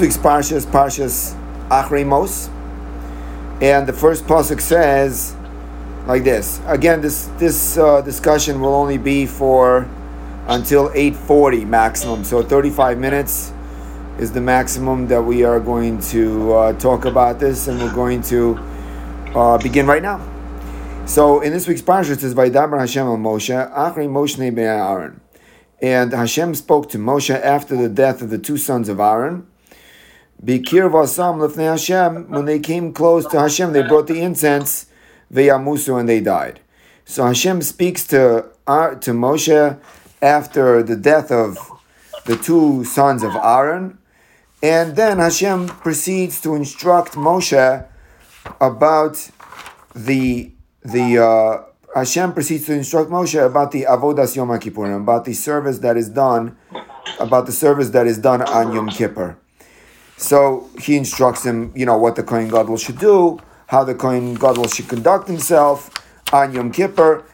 week's 0.00 0.16
parsha 0.16 0.54
is 0.54 0.66
Parshas 0.66 1.38
Achrei 1.68 2.04
Mos, 2.04 2.48
and 3.62 3.86
the 3.86 3.92
first 3.92 4.26
pasuk 4.26 4.60
says 4.60 5.36
like 6.08 6.24
this. 6.24 6.60
Again, 6.66 7.00
this 7.00 7.26
this 7.38 7.78
uh, 7.78 8.00
discussion 8.00 8.60
will 8.60 8.74
only 8.74 8.98
be 8.98 9.24
for 9.24 9.88
until 10.48 10.88
8:40 10.90 11.64
maximum. 11.68 12.24
So 12.24 12.42
35 12.42 12.98
minutes 12.98 13.52
is 14.18 14.32
the 14.32 14.40
maximum 14.40 15.06
that 15.06 15.22
we 15.22 15.44
are 15.44 15.60
going 15.60 16.00
to 16.10 16.52
uh, 16.52 16.72
talk 16.72 17.04
about 17.04 17.38
this, 17.38 17.68
and 17.68 17.78
we're 17.78 17.94
going 17.94 18.20
to 18.22 18.58
uh, 19.36 19.58
begin 19.58 19.86
right 19.86 20.02
now. 20.02 20.20
So 21.06 21.40
in 21.40 21.52
this 21.52 21.68
week's 21.68 21.82
parsha, 21.82 22.10
it 22.10 22.20
says, 22.20 22.34
"Vaydaber 22.34 22.80
Hashem 22.80 23.06
al 23.06 23.16
Moshe 23.16 23.54
Achrei 23.72 24.08
Moshe 24.08 24.38
ben 24.38 24.58
Aaron," 24.58 25.20
and 25.80 26.12
Hashem 26.12 26.56
spoke 26.56 26.88
to 26.88 26.98
Moshe 26.98 27.30
after 27.30 27.76
the 27.76 27.88
death 27.88 28.22
of 28.22 28.30
the 28.30 28.38
two 28.38 28.56
sons 28.56 28.88
of 28.88 28.98
Aaron. 28.98 29.46
Bikir 30.44 30.90
vasam 30.90 31.38
lefnei 31.38 31.70
Hashem. 31.70 32.30
When 32.30 32.44
they 32.44 32.58
came 32.58 32.92
close 32.92 33.26
to 33.28 33.40
Hashem, 33.40 33.72
they 33.72 33.82
brought 33.82 34.06
the 34.06 34.20
incense. 34.20 34.86
Veyamusu 35.32 35.98
and 35.98 36.08
they 36.08 36.20
died. 36.20 36.60
So 37.04 37.24
Hashem 37.26 37.62
speaks 37.62 38.06
to 38.08 38.46
uh, 38.66 38.94
to 38.96 39.12
Moshe 39.12 39.78
after 40.22 40.82
the 40.82 40.96
death 40.96 41.30
of 41.30 41.58
the 42.26 42.36
two 42.36 42.84
sons 42.84 43.22
of 43.22 43.34
Aaron, 43.36 43.98
and 44.62 44.96
then 44.96 45.18
Hashem 45.18 45.68
proceeds 45.68 46.40
to 46.42 46.54
instruct 46.54 47.12
Moshe 47.12 47.86
about 48.60 49.30
the 49.94 50.52
the. 50.82 51.18
Uh, 51.18 51.70
Hashem 51.94 52.32
proceeds 52.32 52.66
to 52.66 52.72
instruct 52.72 53.08
Moshe 53.08 53.44
about 53.44 53.70
the 53.70 53.82
avodas 53.82 54.34
Yom 54.34 54.48
Kippurim, 54.48 55.02
about 55.02 55.24
the 55.24 55.32
service 55.32 55.78
that 55.78 55.96
is 55.96 56.08
done, 56.08 56.56
about 57.20 57.46
the 57.46 57.52
service 57.52 57.90
that 57.90 58.08
is 58.08 58.18
done 58.18 58.42
on 58.42 58.72
Yom 58.72 58.88
Kippur. 58.88 59.38
So 60.16 60.68
he 60.80 60.96
instructs 60.96 61.44
him, 61.44 61.72
you 61.74 61.86
know, 61.86 61.98
what 61.98 62.16
the 62.16 62.22
Kohen 62.22 62.48
Gadol 62.48 62.76
should 62.76 62.98
do, 62.98 63.40
how 63.66 63.84
the 63.84 63.94
Kohen 63.94 64.34
Gadol 64.34 64.68
should 64.68 64.88
conduct 64.88 65.28
himself 65.28 65.90
on 66.32 66.54
Yom 66.54 66.70
Kippur 66.70 67.24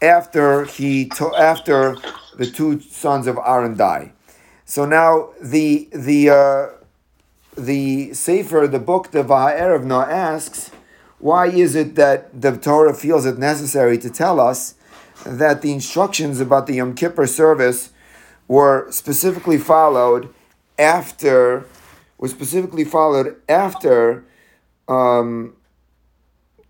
after 0.00 0.64
he 0.64 1.06
to, 1.10 1.34
after 1.34 1.96
the 2.36 2.46
two 2.46 2.80
sons 2.80 3.26
of 3.26 3.38
Aaron 3.44 3.76
die. 3.76 4.12
So 4.64 4.84
now 4.84 5.30
the 5.40 5.88
the 5.92 6.30
uh, 6.30 6.68
the 7.56 8.12
Sefer, 8.14 8.66
the 8.66 8.78
book, 8.78 9.10
the 9.10 9.22
now 9.22 10.02
asks, 10.02 10.70
why 11.18 11.46
is 11.46 11.74
it 11.74 11.94
that 11.94 12.40
the 12.40 12.56
Torah 12.56 12.94
feels 12.94 13.26
it 13.26 13.38
necessary 13.38 13.96
to 13.98 14.10
tell 14.10 14.40
us 14.40 14.74
that 15.24 15.62
the 15.62 15.72
instructions 15.72 16.40
about 16.40 16.66
the 16.66 16.74
Yom 16.74 16.94
Kippur 16.94 17.26
service 17.26 17.90
were 18.48 18.90
specifically 18.90 19.58
followed 19.58 20.32
after 20.78 21.66
was 22.18 22.30
specifically 22.30 22.84
followed 22.84 23.36
after 23.48 24.24
um, 24.88 25.54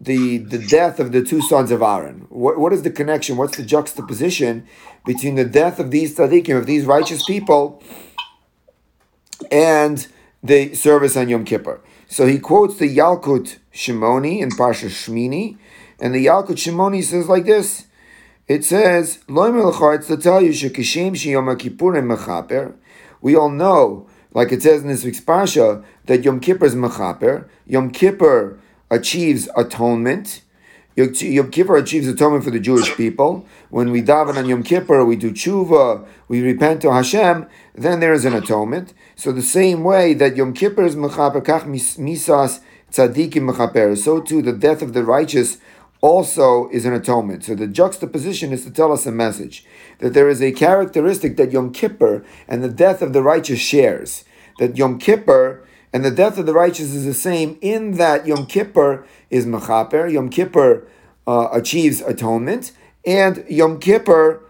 the 0.01 0.39
the 0.39 0.59
death 0.59 1.01
of 1.01 1.13
the 1.13 1.23
two 1.23 1.41
sons 1.41 1.71
of 1.71 1.83
Aaron. 1.83 2.27
What, 2.29 2.59
what 2.59 2.73
is 2.73 2.83
the 2.83 2.91
connection? 2.91 3.37
What's 3.37 3.57
the 3.57 3.65
juxtaposition 3.65 4.67
between 5.05 5.35
the 5.37 5.45
death 5.45 5.79
of 5.79 5.91
these 5.91 6.17
tzaddikim, 6.17 6.57
of 6.57 6.67
these 6.67 6.85
righteous 6.85 7.25
people, 7.25 7.83
and 9.51 10.07
the 10.43 10.75
service 10.75 11.17
on 11.17 11.29
Yom 11.29 11.45
Kippur? 11.45 11.81
So 12.09 12.27
he 12.27 12.39
quotes 12.39 12.79
the 12.79 12.95
Yalkut 12.95 13.59
Shimoni 13.73 14.41
in 14.41 14.51
Parsha 14.51 14.89
Shmini, 14.89 15.57
and 16.01 16.15
the 16.15 16.27
Yalkut 16.27 16.57
Shimoni 16.57 17.03
says 17.03 17.29
like 17.29 17.45
this. 17.45 17.87
It 18.47 18.63
says, 18.63 19.21
It's 19.27 20.07
to 20.07 20.17
tell 20.19 20.43
you, 20.43 20.53
we 23.23 23.37
all 23.37 23.51
know 23.51 24.07
like 24.35 24.51
it 24.53 24.63
says 24.63 24.83
in 24.83 24.89
this 24.89 25.05
week's 25.05 25.21
Parsha, 25.21 25.85
that 26.07 26.25
Yom 26.25 26.41
Kippur 26.41 26.67
is 26.67 26.75
Mechaper. 26.75 27.49
Yom 27.67 27.91
Kippur 27.91 28.59
achieves 28.91 29.49
atonement. 29.57 30.43
Yom 30.97 31.51
Kippur 31.51 31.77
achieves 31.77 32.07
atonement 32.09 32.45
for 32.45 32.51
the 32.51 32.61
Jewish 32.61 32.95
people. 32.97 33.47
When 33.71 33.91
we 33.91 34.03
daven 34.03 34.37
on 34.37 34.47
Yom 34.47 34.63
Kippur, 34.63 35.05
we 35.05 35.17
do 35.17 35.31
tshuva, 35.31 36.07
we 36.29 36.43
repent 36.43 36.83
to 36.83 36.93
Hashem, 36.93 37.47
then 37.75 38.01
there 38.01 38.13
is 38.13 38.25
an 38.25 38.35
atonement. 38.35 38.93
So 39.17 39.33
the 39.33 39.43
same 39.43 39.83
way 39.83 40.15
that 40.15 40.37
Yom 40.37 40.53
Kippur 40.53 40.85
is 40.85 40.97
mechaper, 40.97 41.43
kach 41.43 41.65
misas 41.65 42.61
tzadikim 42.93 43.51
mechaper, 43.51 43.97
so 43.97 44.21
too 44.21 44.43
the 44.43 44.53
death 44.53 44.83
of 44.83 44.93
the 44.93 45.05
righteous 45.05 45.59
also 46.05 46.69
is 46.69 46.85
an 46.85 46.93
atonement. 46.93 47.45
So 47.45 47.55
the 47.55 47.67
juxtaposition 47.67 48.53
is 48.53 48.63
to 48.65 48.71
tell 48.71 48.93
us 48.93 49.07
a 49.07 49.11
message 49.11 49.65
that 50.01 50.13
there 50.13 50.29
is 50.29 50.43
a 50.43 50.53
characteristic 50.53 51.39
that 51.39 51.51
Yom 51.51 51.73
Kippur 51.73 52.23
and 52.47 52.63
the 52.63 52.69
death 52.69 53.01
of 53.01 53.15
the 53.15 53.23
righteous 53.23 53.59
shares. 53.59 54.25
That 54.59 54.77
Yom 54.77 54.99
Kippur 54.99 55.67
and 55.95 56.05
the 56.05 56.11
death 56.11 56.37
of 56.37 56.45
the 56.45 56.53
righteous 56.53 56.93
is 56.93 57.07
the 57.07 57.15
same 57.15 57.57
in 57.63 57.93
that 57.93 58.27
Yom 58.27 58.45
Kippur 58.45 59.07
is 59.31 59.47
mechaper, 59.47 60.13
Yom 60.13 60.29
Kippur 60.29 60.87
uh, 61.27 61.49
achieves 61.51 62.03
atonement, 62.03 62.73
and 63.07 63.43
Yom 63.49 63.81
Kippur, 63.81 64.43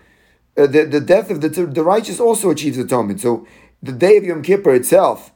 uh, 0.59 0.67
the, 0.67 0.85
the 0.85 1.01
death 1.01 1.31
of 1.31 1.41
the, 1.41 1.49
the 1.49 1.85
righteous 1.85 2.19
also 2.19 2.51
achieves 2.51 2.79
atonement. 2.79 3.21
So 3.21 3.47
the 3.81 3.93
day 3.93 4.17
of 4.17 4.25
Yom 4.25 4.43
Kippur 4.43 4.75
itself 4.75 5.31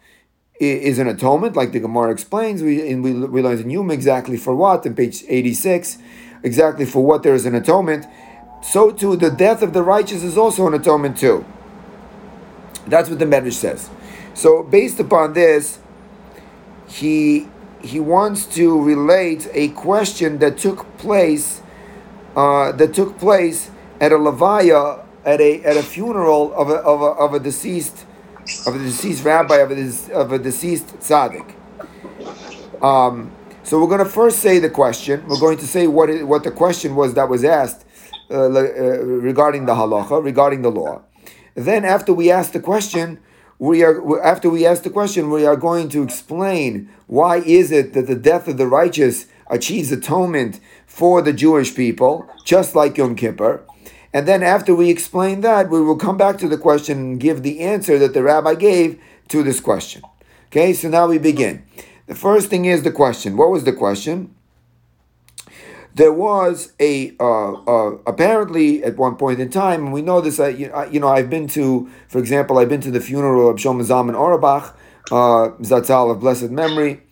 is 0.60 0.98
an 0.98 1.06
atonement, 1.06 1.56
like 1.56 1.72
the 1.72 1.80
Gemara 1.80 2.10
explains. 2.10 2.62
We 2.62 2.90
and 2.90 3.02
we, 3.02 3.12
we 3.12 3.42
learned 3.42 3.60
in 3.60 3.70
Yom 3.70 3.90
exactly 3.90 4.36
for 4.36 4.54
what 4.54 4.84
in 4.84 4.94
page 4.94 5.24
eighty 5.28 5.54
six, 5.54 5.98
exactly 6.42 6.84
for 6.84 7.04
what 7.04 7.22
there 7.22 7.34
is 7.34 7.46
an 7.46 7.54
atonement. 7.54 8.06
So 8.62 8.90
too, 8.90 9.16
the 9.16 9.30
death 9.30 9.62
of 9.62 9.72
the 9.72 9.82
righteous 9.82 10.22
is 10.22 10.36
also 10.36 10.66
an 10.66 10.74
atonement 10.74 11.16
too. 11.16 11.44
That's 12.86 13.08
what 13.08 13.18
the 13.18 13.24
Medrash 13.24 13.52
says. 13.52 13.88
So 14.34 14.62
based 14.62 14.98
upon 14.98 15.34
this, 15.34 15.78
he 16.88 17.48
he 17.80 18.00
wants 18.00 18.44
to 18.56 18.82
relate 18.82 19.48
a 19.52 19.68
question 19.68 20.38
that 20.38 20.58
took 20.58 20.96
place 20.98 21.62
uh, 22.34 22.72
that 22.72 22.94
took 22.94 23.18
place 23.18 23.70
at 24.00 24.10
a 24.10 24.16
levaya 24.16 25.04
at 25.24 25.40
a 25.40 25.62
at 25.62 25.76
a 25.76 25.82
funeral 25.82 26.52
of 26.54 26.70
a, 26.70 26.76
of 26.76 27.00
a, 27.00 27.04
of 27.04 27.34
a 27.34 27.38
deceased 27.40 28.06
of 28.66 28.74
a 28.74 28.78
deceased 28.78 29.24
rabbi 29.24 29.56
of 29.56 29.70
a, 29.70 30.14
of 30.14 30.32
a 30.32 30.38
deceased 30.38 30.86
tzaddik. 30.98 31.54
Um, 32.82 33.32
so 33.62 33.80
we're 33.80 33.88
going 33.88 33.98
to 33.98 34.10
first 34.10 34.38
say 34.38 34.58
the 34.58 34.70
question. 34.70 35.26
We're 35.26 35.40
going 35.40 35.58
to 35.58 35.66
say 35.66 35.86
what 35.86 36.08
it, 36.10 36.26
what 36.26 36.44
the 36.44 36.50
question 36.50 36.94
was 36.94 37.14
that 37.14 37.28
was 37.28 37.44
asked 37.44 37.84
uh, 38.30 38.44
uh, 38.44 38.60
regarding 39.02 39.66
the 39.66 39.74
halacha, 39.74 40.22
regarding 40.24 40.62
the 40.62 40.70
law. 40.70 41.02
Then 41.54 41.84
after 41.84 42.12
we 42.12 42.30
ask 42.30 42.52
the 42.52 42.60
question, 42.60 43.18
we 43.58 43.82
are 43.82 44.24
after 44.24 44.48
we 44.48 44.64
ask 44.64 44.84
the 44.84 44.90
question, 44.90 45.30
we 45.30 45.44
are 45.44 45.56
going 45.56 45.88
to 45.90 46.02
explain 46.02 46.88
why 47.06 47.38
is 47.38 47.72
it 47.72 47.92
that 47.94 48.06
the 48.06 48.14
death 48.14 48.46
of 48.48 48.56
the 48.56 48.66
righteous 48.66 49.26
achieves 49.50 49.90
atonement 49.90 50.60
for 50.86 51.20
the 51.22 51.32
Jewish 51.32 51.74
people, 51.74 52.30
just 52.44 52.74
like 52.74 52.96
Yom 52.96 53.16
Kippur. 53.16 53.62
And 54.18 54.26
then 54.26 54.42
after 54.42 54.74
we 54.74 54.90
explain 54.90 55.42
that, 55.42 55.70
we 55.70 55.80
will 55.80 55.94
come 55.94 56.16
back 56.16 56.38
to 56.38 56.48
the 56.48 56.58
question 56.58 56.98
and 56.98 57.20
give 57.20 57.44
the 57.44 57.60
answer 57.60 58.00
that 58.00 58.14
the 58.14 58.22
rabbi 58.24 58.56
gave 58.56 59.00
to 59.28 59.44
this 59.44 59.60
question. 59.60 60.02
Okay, 60.46 60.72
so 60.72 60.88
now 60.88 61.06
we 61.06 61.18
begin. 61.18 61.62
The 62.08 62.16
first 62.16 62.50
thing 62.50 62.64
is 62.64 62.82
the 62.82 62.90
question. 62.90 63.36
What 63.36 63.50
was 63.50 63.62
the 63.62 63.72
question? 63.72 64.34
There 65.94 66.12
was 66.12 66.72
a 66.80 67.14
uh, 67.20 67.52
uh, 67.52 67.98
apparently 68.08 68.82
at 68.82 68.96
one 68.96 69.14
point 69.14 69.38
in 69.38 69.50
time, 69.50 69.84
and 69.84 69.92
we 69.92 70.02
know 70.02 70.20
this. 70.20 70.38
You, 70.38 70.72
you, 70.90 70.98
know, 70.98 71.10
I've 71.10 71.30
been 71.30 71.46
to, 71.50 71.88
for 72.08 72.18
example, 72.18 72.58
I've 72.58 72.68
been 72.68 72.80
to 72.80 72.90
the 72.90 73.00
funeral 73.00 73.48
of 73.48 73.58
Shlomo 73.58 73.84
Zalman 73.86 74.16
Auerbach, 74.16 74.76
uh, 75.12 75.54
Zatzal 75.62 76.10
of 76.10 76.18
blessed 76.18 76.50
memory, 76.50 77.02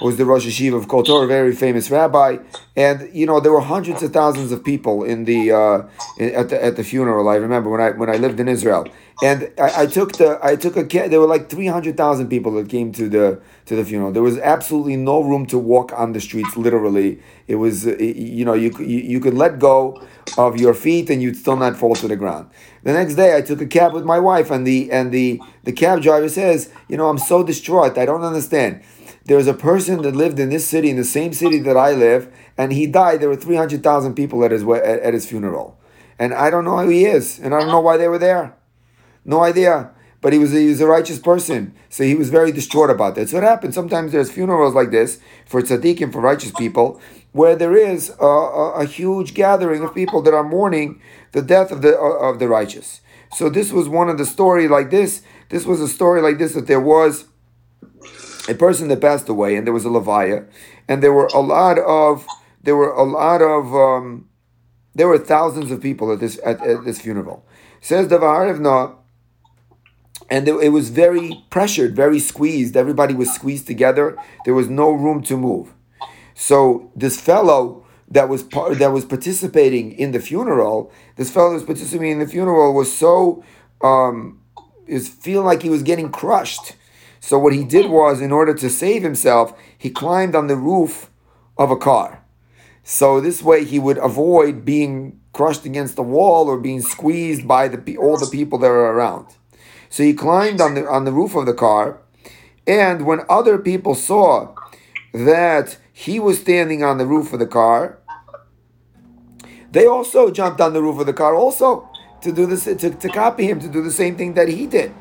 was 0.00 0.16
the 0.16 0.24
Rosh 0.24 0.46
Yeshiva 0.46 0.76
of 0.76 0.88
Kol 0.88 1.02
very 1.26 1.54
famous 1.54 1.90
rabbi, 1.90 2.38
and 2.76 3.08
you 3.14 3.26
know 3.26 3.40
there 3.40 3.52
were 3.52 3.60
hundreds 3.60 4.02
of 4.02 4.12
thousands 4.12 4.52
of 4.52 4.64
people 4.64 5.04
in 5.04 5.24
the 5.24 5.52
uh, 5.52 5.82
at 6.20 6.48
the 6.50 6.62
at 6.62 6.76
the 6.76 6.84
funeral. 6.84 7.28
I 7.28 7.36
remember 7.36 7.70
when 7.70 7.80
I 7.80 7.90
when 7.90 8.10
I 8.10 8.16
lived 8.16 8.40
in 8.40 8.48
Israel, 8.48 8.86
and 9.22 9.50
I, 9.58 9.82
I 9.82 9.86
took 9.86 10.12
the 10.18 10.38
I 10.42 10.56
took 10.56 10.76
a 10.76 10.84
cab 10.84 11.10
there 11.10 11.20
were 11.20 11.26
like 11.26 11.48
three 11.48 11.68
hundred 11.68 11.96
thousand 11.96 12.28
people 12.28 12.52
that 12.52 12.68
came 12.68 12.92
to 12.92 13.08
the 13.08 13.40
to 13.66 13.76
the 13.76 13.84
funeral. 13.84 14.12
There 14.12 14.22
was 14.22 14.38
absolutely 14.38 14.96
no 14.96 15.22
room 15.22 15.46
to 15.46 15.58
walk 15.58 15.92
on 15.92 16.12
the 16.12 16.20
streets. 16.20 16.56
Literally, 16.56 17.20
it 17.46 17.56
was 17.56 17.86
you 17.86 18.44
know 18.44 18.54
you 18.54 18.70
you, 18.78 18.98
you 18.98 19.20
could 19.20 19.34
let 19.34 19.58
go 19.58 20.02
of 20.36 20.56
your 20.56 20.74
feet 20.74 21.10
and 21.10 21.22
you'd 21.22 21.36
still 21.36 21.56
not 21.56 21.76
fall 21.76 21.94
to 21.94 22.08
the 22.08 22.16
ground. 22.16 22.50
The 22.82 22.92
next 22.92 23.14
day, 23.14 23.36
I 23.36 23.40
took 23.40 23.62
a 23.62 23.66
cab 23.66 23.94
with 23.94 24.04
my 24.04 24.18
wife, 24.18 24.50
and 24.50 24.66
the 24.66 24.90
and 24.90 25.12
the 25.12 25.40
the 25.62 25.72
cab 25.72 26.02
driver 26.02 26.28
says, 26.28 26.70
you 26.88 26.96
know, 26.96 27.08
I'm 27.08 27.18
so 27.18 27.42
distraught. 27.42 27.96
I 27.96 28.04
don't 28.04 28.22
understand 28.22 28.82
there 29.26 29.36
was 29.36 29.46
a 29.46 29.54
person 29.54 30.02
that 30.02 30.14
lived 30.14 30.38
in 30.38 30.50
this 30.50 30.66
city, 30.66 30.90
in 30.90 30.96
the 30.96 31.04
same 31.04 31.32
city 31.32 31.58
that 31.60 31.76
I 31.76 31.92
live, 31.92 32.32
and 32.58 32.72
he 32.72 32.86
died. 32.86 33.20
There 33.20 33.28
were 33.28 33.36
300,000 33.36 34.14
people 34.14 34.44
at 34.44 34.50
his, 34.50 34.62
at, 34.62 34.84
at 35.00 35.14
his 35.14 35.26
funeral. 35.26 35.78
And 36.18 36.34
I 36.34 36.50
don't 36.50 36.64
know 36.64 36.78
who 36.78 36.90
he 36.90 37.06
is, 37.06 37.38
and 37.38 37.54
I 37.54 37.60
don't 37.60 37.68
know 37.68 37.80
why 37.80 37.96
they 37.96 38.08
were 38.08 38.18
there. 38.18 38.54
No 39.24 39.40
idea. 39.40 39.90
But 40.20 40.32
he 40.32 40.38
was, 40.38 40.52
he 40.52 40.68
was 40.68 40.80
a 40.80 40.86
righteous 40.86 41.18
person, 41.18 41.74
so 41.90 42.02
he 42.02 42.14
was 42.14 42.30
very 42.30 42.50
distraught 42.50 42.88
about 42.88 43.14
that. 43.16 43.28
So 43.28 43.36
it 43.36 43.42
happens? 43.42 43.74
Sometimes 43.74 44.12
there's 44.12 44.30
funerals 44.30 44.74
like 44.74 44.90
this 44.90 45.20
for 45.44 45.60
tzaddikim, 45.60 46.12
for 46.12 46.20
righteous 46.22 46.50
people, 46.52 46.98
where 47.32 47.54
there 47.56 47.76
is 47.76 48.10
a, 48.20 48.24
a, 48.24 48.72
a 48.80 48.84
huge 48.86 49.34
gathering 49.34 49.82
of 49.82 49.94
people 49.94 50.22
that 50.22 50.32
are 50.32 50.42
mourning 50.42 51.00
the 51.32 51.42
death 51.42 51.70
of 51.70 51.82
the 51.82 51.98
of 51.98 52.38
the 52.38 52.48
righteous. 52.48 53.02
So 53.32 53.50
this 53.50 53.70
was 53.70 53.86
one 53.86 54.08
of 54.08 54.16
the 54.16 54.24
story 54.24 54.66
like 54.66 54.90
this. 54.90 55.20
This 55.50 55.66
was 55.66 55.80
a 55.80 55.88
story 55.88 56.22
like 56.22 56.38
this 56.38 56.54
that 56.54 56.68
there 56.68 56.80
was 56.80 57.26
a 58.48 58.54
person 58.54 58.88
that 58.88 59.00
passed 59.00 59.28
away, 59.28 59.56
and 59.56 59.66
there 59.66 59.74
was 59.74 59.84
a 59.84 59.88
levaya, 59.88 60.46
and 60.88 61.02
there 61.02 61.12
were 61.12 61.26
a 61.34 61.40
lot 61.40 61.78
of 61.78 62.26
there 62.62 62.76
were 62.76 62.92
a 62.92 63.02
lot 63.04 63.42
of 63.42 63.74
um, 63.74 64.28
there 64.94 65.08
were 65.08 65.18
thousands 65.18 65.70
of 65.70 65.80
people 65.80 66.12
at 66.12 66.20
this 66.20 66.38
at, 66.44 66.60
at 66.66 66.84
this 66.84 67.00
funeral. 67.00 67.46
Says 67.80 68.08
the 68.08 68.18
Vehaarev 68.18 68.60
Na, 68.60 68.94
and 70.30 70.48
it, 70.48 70.54
it 70.54 70.68
was 70.70 70.90
very 70.90 71.44
pressured, 71.50 71.94
very 71.94 72.18
squeezed. 72.18 72.76
Everybody 72.76 73.14
was 73.14 73.30
squeezed 73.32 73.66
together. 73.66 74.16
There 74.44 74.54
was 74.54 74.68
no 74.68 74.90
room 74.90 75.22
to 75.24 75.36
move. 75.36 75.74
So 76.34 76.90
this 76.96 77.20
fellow 77.20 77.86
that 78.08 78.28
was 78.28 78.42
part, 78.42 78.78
that 78.78 78.92
was 78.92 79.04
participating 79.04 79.92
in 79.92 80.12
the 80.12 80.20
funeral, 80.20 80.92
this 81.16 81.30
fellow 81.30 81.50
that 81.50 81.54
was 81.54 81.64
participating 81.64 82.12
in 82.12 82.18
the 82.18 82.26
funeral 82.26 82.74
was 82.74 82.94
so 82.94 83.44
um, 83.82 84.40
is 84.86 85.08
feeling 85.08 85.46
like 85.46 85.62
he 85.62 85.70
was 85.70 85.82
getting 85.82 86.10
crushed 86.10 86.76
so 87.24 87.38
what 87.38 87.54
he 87.54 87.64
did 87.64 87.90
was, 87.90 88.20
in 88.20 88.32
order 88.32 88.52
to 88.52 88.68
save 88.68 89.02
himself, 89.02 89.58
he 89.78 89.88
climbed 89.88 90.36
on 90.36 90.46
the 90.46 90.56
roof 90.56 91.10
of 91.56 91.70
a 91.70 91.76
car. 91.76 92.22
So 92.82 93.18
this 93.18 93.42
way 93.42 93.64
he 93.64 93.78
would 93.78 93.96
avoid 93.96 94.66
being 94.66 95.18
crushed 95.32 95.64
against 95.64 95.96
the 95.96 96.02
wall 96.02 96.48
or 96.48 96.58
being 96.58 96.82
squeezed 96.82 97.48
by 97.48 97.68
the 97.68 97.96
all 97.96 98.18
the 98.18 98.26
people 98.26 98.58
that 98.58 98.66
are 98.66 98.92
around. 98.92 99.28
So 99.88 100.02
he 100.02 100.12
climbed 100.12 100.60
on 100.60 100.74
the 100.74 100.86
on 100.86 101.06
the 101.06 101.12
roof 101.12 101.34
of 101.34 101.46
the 101.46 101.54
car, 101.54 102.02
and 102.66 103.06
when 103.06 103.20
other 103.30 103.56
people 103.56 103.94
saw 103.94 104.54
that 105.14 105.78
he 105.94 106.20
was 106.20 106.40
standing 106.40 106.82
on 106.82 106.98
the 106.98 107.06
roof 107.06 107.32
of 107.32 107.38
the 107.38 107.46
car, 107.46 108.00
they 109.70 109.86
also 109.86 110.30
jumped 110.30 110.60
on 110.60 110.74
the 110.74 110.82
roof 110.82 110.98
of 111.00 111.06
the 111.06 111.14
car 111.14 111.34
also 111.34 111.88
to 112.20 112.30
do 112.32 112.44
this 112.44 112.64
to, 112.64 112.90
to 112.90 113.08
copy 113.08 113.46
him 113.46 113.60
to 113.60 113.68
do 113.68 113.82
the 113.82 113.96
same 114.02 114.14
thing 114.14 114.34
that 114.34 114.48
he 114.48 114.66
did. 114.66 114.92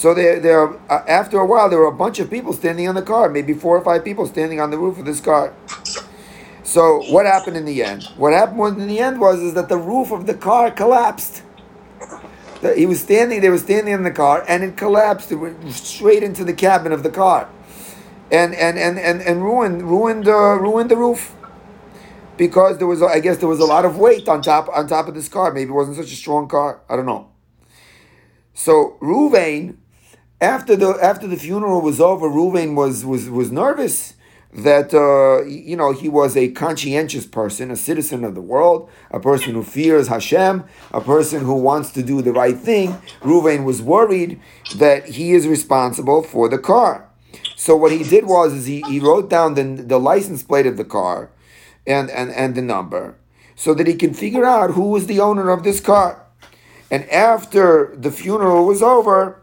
So 0.00 0.14
there, 0.14 0.40
there. 0.40 0.66
Uh, 0.90 1.04
after 1.06 1.38
a 1.40 1.44
while, 1.44 1.68
there 1.68 1.78
were 1.78 1.84
a 1.84 1.92
bunch 1.92 2.20
of 2.20 2.30
people 2.30 2.54
standing 2.54 2.88
on 2.88 2.94
the 2.94 3.02
car, 3.02 3.28
maybe 3.28 3.52
four 3.52 3.76
or 3.76 3.84
five 3.84 4.02
people 4.02 4.26
standing 4.26 4.58
on 4.58 4.70
the 4.70 4.78
roof 4.78 4.98
of 4.98 5.04
this 5.04 5.20
car. 5.20 5.52
So 6.62 7.02
what 7.12 7.26
happened 7.26 7.58
in 7.58 7.66
the 7.66 7.82
end? 7.82 8.04
What 8.16 8.32
happened 8.32 8.80
in 8.80 8.88
the 8.88 8.98
end 8.98 9.20
was 9.20 9.40
is 9.40 9.52
that 9.52 9.68
the 9.68 9.76
roof 9.76 10.10
of 10.10 10.26
the 10.26 10.32
car 10.32 10.70
collapsed. 10.70 11.42
He 12.74 12.86
was 12.86 13.02
standing. 13.02 13.42
They 13.42 13.50
were 13.50 13.58
standing 13.58 13.92
in 13.92 14.02
the 14.02 14.10
car, 14.10 14.42
and 14.48 14.64
it 14.64 14.78
collapsed. 14.78 15.32
It 15.32 15.34
went 15.34 15.70
straight 15.70 16.22
into 16.22 16.44
the 16.44 16.54
cabin 16.54 16.92
of 16.92 17.02
the 17.02 17.10
car, 17.10 17.50
and 18.32 18.54
and 18.54 18.78
and 18.78 18.98
and, 18.98 19.20
and 19.20 19.42
ruined 19.42 19.82
ruined 19.82 20.26
uh, 20.26 20.56
ruined 20.58 20.90
the 20.90 20.96
roof 20.96 21.36
because 22.38 22.78
there 22.78 22.86
was 22.86 23.02
I 23.02 23.20
guess 23.20 23.36
there 23.36 23.50
was 23.50 23.60
a 23.60 23.66
lot 23.66 23.84
of 23.84 23.98
weight 23.98 24.30
on 24.30 24.40
top 24.40 24.70
on 24.74 24.86
top 24.86 25.08
of 25.08 25.14
this 25.14 25.28
car. 25.28 25.52
Maybe 25.52 25.68
it 25.68 25.74
wasn't 25.74 25.98
such 25.98 26.10
a 26.10 26.16
strong 26.16 26.48
car. 26.48 26.80
I 26.88 26.96
don't 26.96 27.04
know. 27.04 27.30
So 28.54 28.98
Ruvain, 29.00 29.76
after 30.40 30.76
the 30.76 30.98
after 31.02 31.26
the 31.26 31.36
funeral 31.36 31.80
was 31.80 32.00
over, 32.00 32.28
Ruvain 32.28 32.74
was 32.74 33.04
was 33.04 33.28
was 33.28 33.50
nervous 33.52 34.14
that 34.52 34.92
uh, 34.92 35.44
you 35.44 35.76
know 35.76 35.92
he 35.92 36.08
was 36.08 36.36
a 36.36 36.50
conscientious 36.50 37.26
person, 37.26 37.70
a 37.70 37.76
citizen 37.76 38.24
of 38.24 38.34
the 38.34 38.40
world, 38.40 38.90
a 39.10 39.20
person 39.20 39.54
who 39.54 39.62
fears 39.62 40.08
Hashem, 40.08 40.64
a 40.92 41.00
person 41.00 41.44
who 41.44 41.54
wants 41.54 41.92
to 41.92 42.02
do 42.02 42.22
the 42.22 42.32
right 42.32 42.56
thing. 42.56 42.92
Ruvain 43.20 43.64
was 43.64 43.82
worried 43.82 44.40
that 44.76 45.10
he 45.10 45.32
is 45.32 45.46
responsible 45.46 46.22
for 46.22 46.48
the 46.48 46.58
car. 46.58 47.08
So 47.56 47.76
what 47.76 47.92
he 47.92 48.02
did 48.02 48.26
was 48.26 48.54
is 48.54 48.66
he, 48.66 48.80
he 48.82 48.98
wrote 48.98 49.28
down 49.28 49.54
the, 49.54 49.62
the 49.62 50.00
license 50.00 50.42
plate 50.42 50.66
of 50.66 50.76
the 50.76 50.84
car 50.84 51.30
and, 51.86 52.10
and, 52.10 52.30
and 52.32 52.54
the 52.54 52.62
number 52.62 53.16
so 53.54 53.74
that 53.74 53.86
he 53.86 53.94
can 53.94 54.14
figure 54.14 54.44
out 54.44 54.70
who 54.70 54.88
was 54.88 55.06
the 55.06 55.20
owner 55.20 55.50
of 55.50 55.62
this 55.62 55.80
car. 55.80 56.26
And 56.90 57.08
after 57.10 57.94
the 57.94 58.10
funeral 58.10 58.66
was 58.66 58.82
over, 58.82 59.39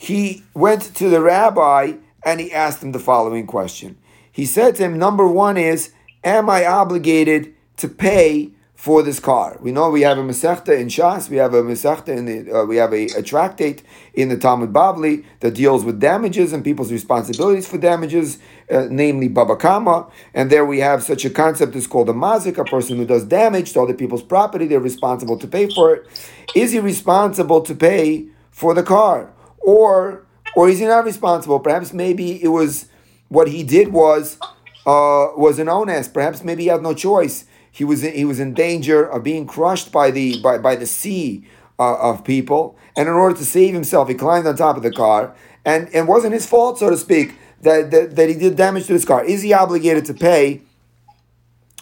he 0.00 0.42
went 0.54 0.94
to 0.94 1.10
the 1.10 1.20
rabbi 1.20 1.92
and 2.24 2.40
he 2.40 2.50
asked 2.50 2.82
him 2.82 2.92
the 2.92 2.98
following 2.98 3.46
question. 3.46 3.98
He 4.32 4.46
said 4.46 4.76
to 4.76 4.84
him, 4.84 4.98
Number 4.98 5.28
one 5.28 5.58
is, 5.58 5.92
Am 6.24 6.48
I 6.48 6.64
obligated 6.64 7.52
to 7.76 7.86
pay 7.86 8.52
for 8.74 9.02
this 9.02 9.20
car. 9.20 9.58
We 9.60 9.72
know 9.72 9.90
we 9.90 10.00
have 10.00 10.16
a 10.16 10.22
Masechta 10.22 10.74
in 10.80 10.88
Shas, 10.88 11.28
we 11.28 11.36
have 11.36 11.52
a 11.52 11.62
Masechta 11.62 12.16
in 12.16 12.24
the, 12.24 12.60
uh, 12.60 12.64
we 12.64 12.76
have 12.76 12.94
a, 12.94 13.08
a, 13.08 13.22
tractate 13.22 13.82
in 14.14 14.30
the 14.30 14.38
Talmud 14.38 14.72
Bavli 14.72 15.22
that 15.40 15.52
deals 15.52 15.84
with 15.84 16.00
damages 16.00 16.54
and 16.54 16.64
people's 16.64 16.90
responsibilities 16.90 17.68
for 17.68 17.76
damages, 17.76 18.38
uh, 18.70 18.86
namely 18.90 19.28
Baba 19.28 19.56
Kama. 19.56 20.06
And 20.32 20.48
there 20.48 20.64
we 20.64 20.78
have 20.78 21.02
such 21.02 21.26
a 21.26 21.30
concept 21.30 21.76
is 21.76 21.86
called 21.86 22.08
a 22.08 22.14
mazik, 22.14 22.56
a 22.56 22.64
person 22.64 22.96
who 22.96 23.04
does 23.04 23.26
damage 23.26 23.74
to 23.74 23.82
other 23.82 23.92
people's 23.92 24.22
property, 24.22 24.66
they're 24.66 24.80
responsible 24.80 25.38
to 25.40 25.46
pay 25.46 25.68
for 25.68 25.94
it. 25.94 26.06
Is 26.54 26.72
he 26.72 26.80
responsible 26.80 27.60
to 27.60 27.74
pay 27.74 28.28
for 28.50 28.72
the 28.72 28.82
car? 28.82 29.30
Or, 29.60 30.26
or 30.56 30.68
is 30.68 30.78
he 30.78 30.86
not 30.86 31.04
responsible? 31.04 31.60
Perhaps 31.60 31.92
maybe 31.92 32.42
it 32.42 32.48
was, 32.48 32.86
what 33.28 33.48
he 33.48 33.62
did 33.62 33.92
was, 33.92 34.38
uh, 34.86 35.28
was 35.36 35.58
an 35.58 35.68
onus. 35.68 36.08
Perhaps 36.08 36.42
maybe 36.42 36.64
he 36.64 36.68
had 36.68 36.82
no 36.82 36.94
choice 36.94 37.44
he 37.70 37.84
was 37.84 38.02
in, 38.04 38.12
he 38.14 38.24
was 38.24 38.40
in 38.40 38.54
danger 38.54 39.04
of 39.04 39.22
being 39.22 39.46
crushed 39.46 39.92
by 39.92 40.10
the 40.10 40.40
by, 40.42 40.58
by 40.58 40.76
the 40.76 40.86
sea 40.86 41.46
uh, 41.78 41.96
of 41.96 42.24
people, 42.24 42.76
and 42.96 43.08
in 43.08 43.14
order 43.14 43.36
to 43.36 43.44
save 43.44 43.74
himself, 43.74 44.08
he 44.08 44.14
climbed 44.14 44.46
on 44.46 44.56
top 44.56 44.76
of 44.76 44.82
the 44.82 44.92
car, 44.92 45.34
and 45.64 45.88
it 45.94 46.06
wasn't 46.06 46.32
his 46.32 46.46
fault, 46.46 46.78
so 46.78 46.90
to 46.90 46.96
speak, 46.96 47.34
that, 47.62 47.90
that, 47.90 48.16
that 48.16 48.28
he 48.28 48.34
did 48.34 48.56
damage 48.56 48.86
to 48.86 48.92
his 48.92 49.04
car. 49.04 49.24
Is 49.24 49.42
he 49.42 49.52
obligated 49.52 50.04
to 50.06 50.14
pay 50.14 50.62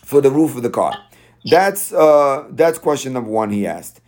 for 0.03 0.21
the 0.21 0.31
roof 0.31 0.57
of 0.57 0.63
the 0.63 0.71
car? 0.71 0.97
That's 1.45 1.93
uh, 1.93 2.47
that's 2.51 2.79
question 2.79 3.13
number 3.13 3.31
one. 3.31 3.51
He 3.51 3.67
asked. 3.67 4.01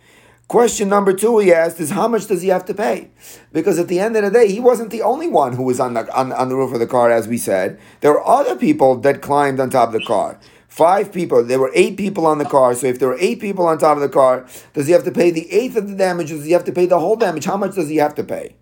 Question 0.51 0.89
number 0.89 1.13
two 1.13 1.39
he 1.39 1.53
asked 1.53 1.79
is 1.79 1.91
how 1.91 2.09
much 2.09 2.27
does 2.27 2.41
he 2.41 2.49
have 2.49 2.65
to 2.65 2.73
pay? 2.73 3.09
Because 3.53 3.79
at 3.79 3.87
the 3.87 4.01
end 4.01 4.17
of 4.17 4.23
the 4.25 4.31
day, 4.31 4.51
he 4.51 4.59
wasn't 4.59 4.89
the 4.89 5.01
only 5.01 5.29
one 5.29 5.53
who 5.53 5.63
was 5.63 5.79
on 5.79 5.93
the 5.93 6.13
on, 6.13 6.33
on 6.33 6.49
the 6.49 6.57
roof 6.57 6.73
of 6.73 6.81
the 6.81 6.87
car, 6.87 7.09
as 7.09 7.25
we 7.25 7.37
said. 7.37 7.79
There 8.01 8.11
were 8.11 8.27
other 8.27 8.57
people 8.57 8.97
that 8.97 9.21
climbed 9.21 9.61
on 9.61 9.69
top 9.69 9.87
of 9.87 9.93
the 9.93 10.05
car. 10.05 10.37
Five 10.67 11.13
people. 11.13 11.41
There 11.41 11.57
were 11.57 11.71
eight 11.73 11.95
people 11.95 12.27
on 12.27 12.37
the 12.37 12.43
car. 12.43 12.75
So 12.75 12.87
if 12.87 12.99
there 12.99 13.07
were 13.07 13.17
eight 13.21 13.39
people 13.39 13.65
on 13.65 13.77
top 13.77 13.95
of 13.95 14.01
the 14.01 14.09
car, 14.09 14.45
does 14.73 14.87
he 14.87 14.91
have 14.91 15.05
to 15.05 15.11
pay 15.13 15.31
the 15.31 15.49
eighth 15.49 15.77
of 15.77 15.87
the 15.87 15.95
damage? 15.95 16.31
Does 16.31 16.43
he 16.43 16.51
have 16.51 16.65
to 16.65 16.73
pay 16.73 16.85
the 16.85 16.99
whole 16.99 17.15
damage? 17.15 17.45
How 17.45 17.55
much 17.55 17.75
does 17.75 17.87
he 17.87 17.95
have 17.95 18.15
to 18.15 18.23
pay? 18.25 18.57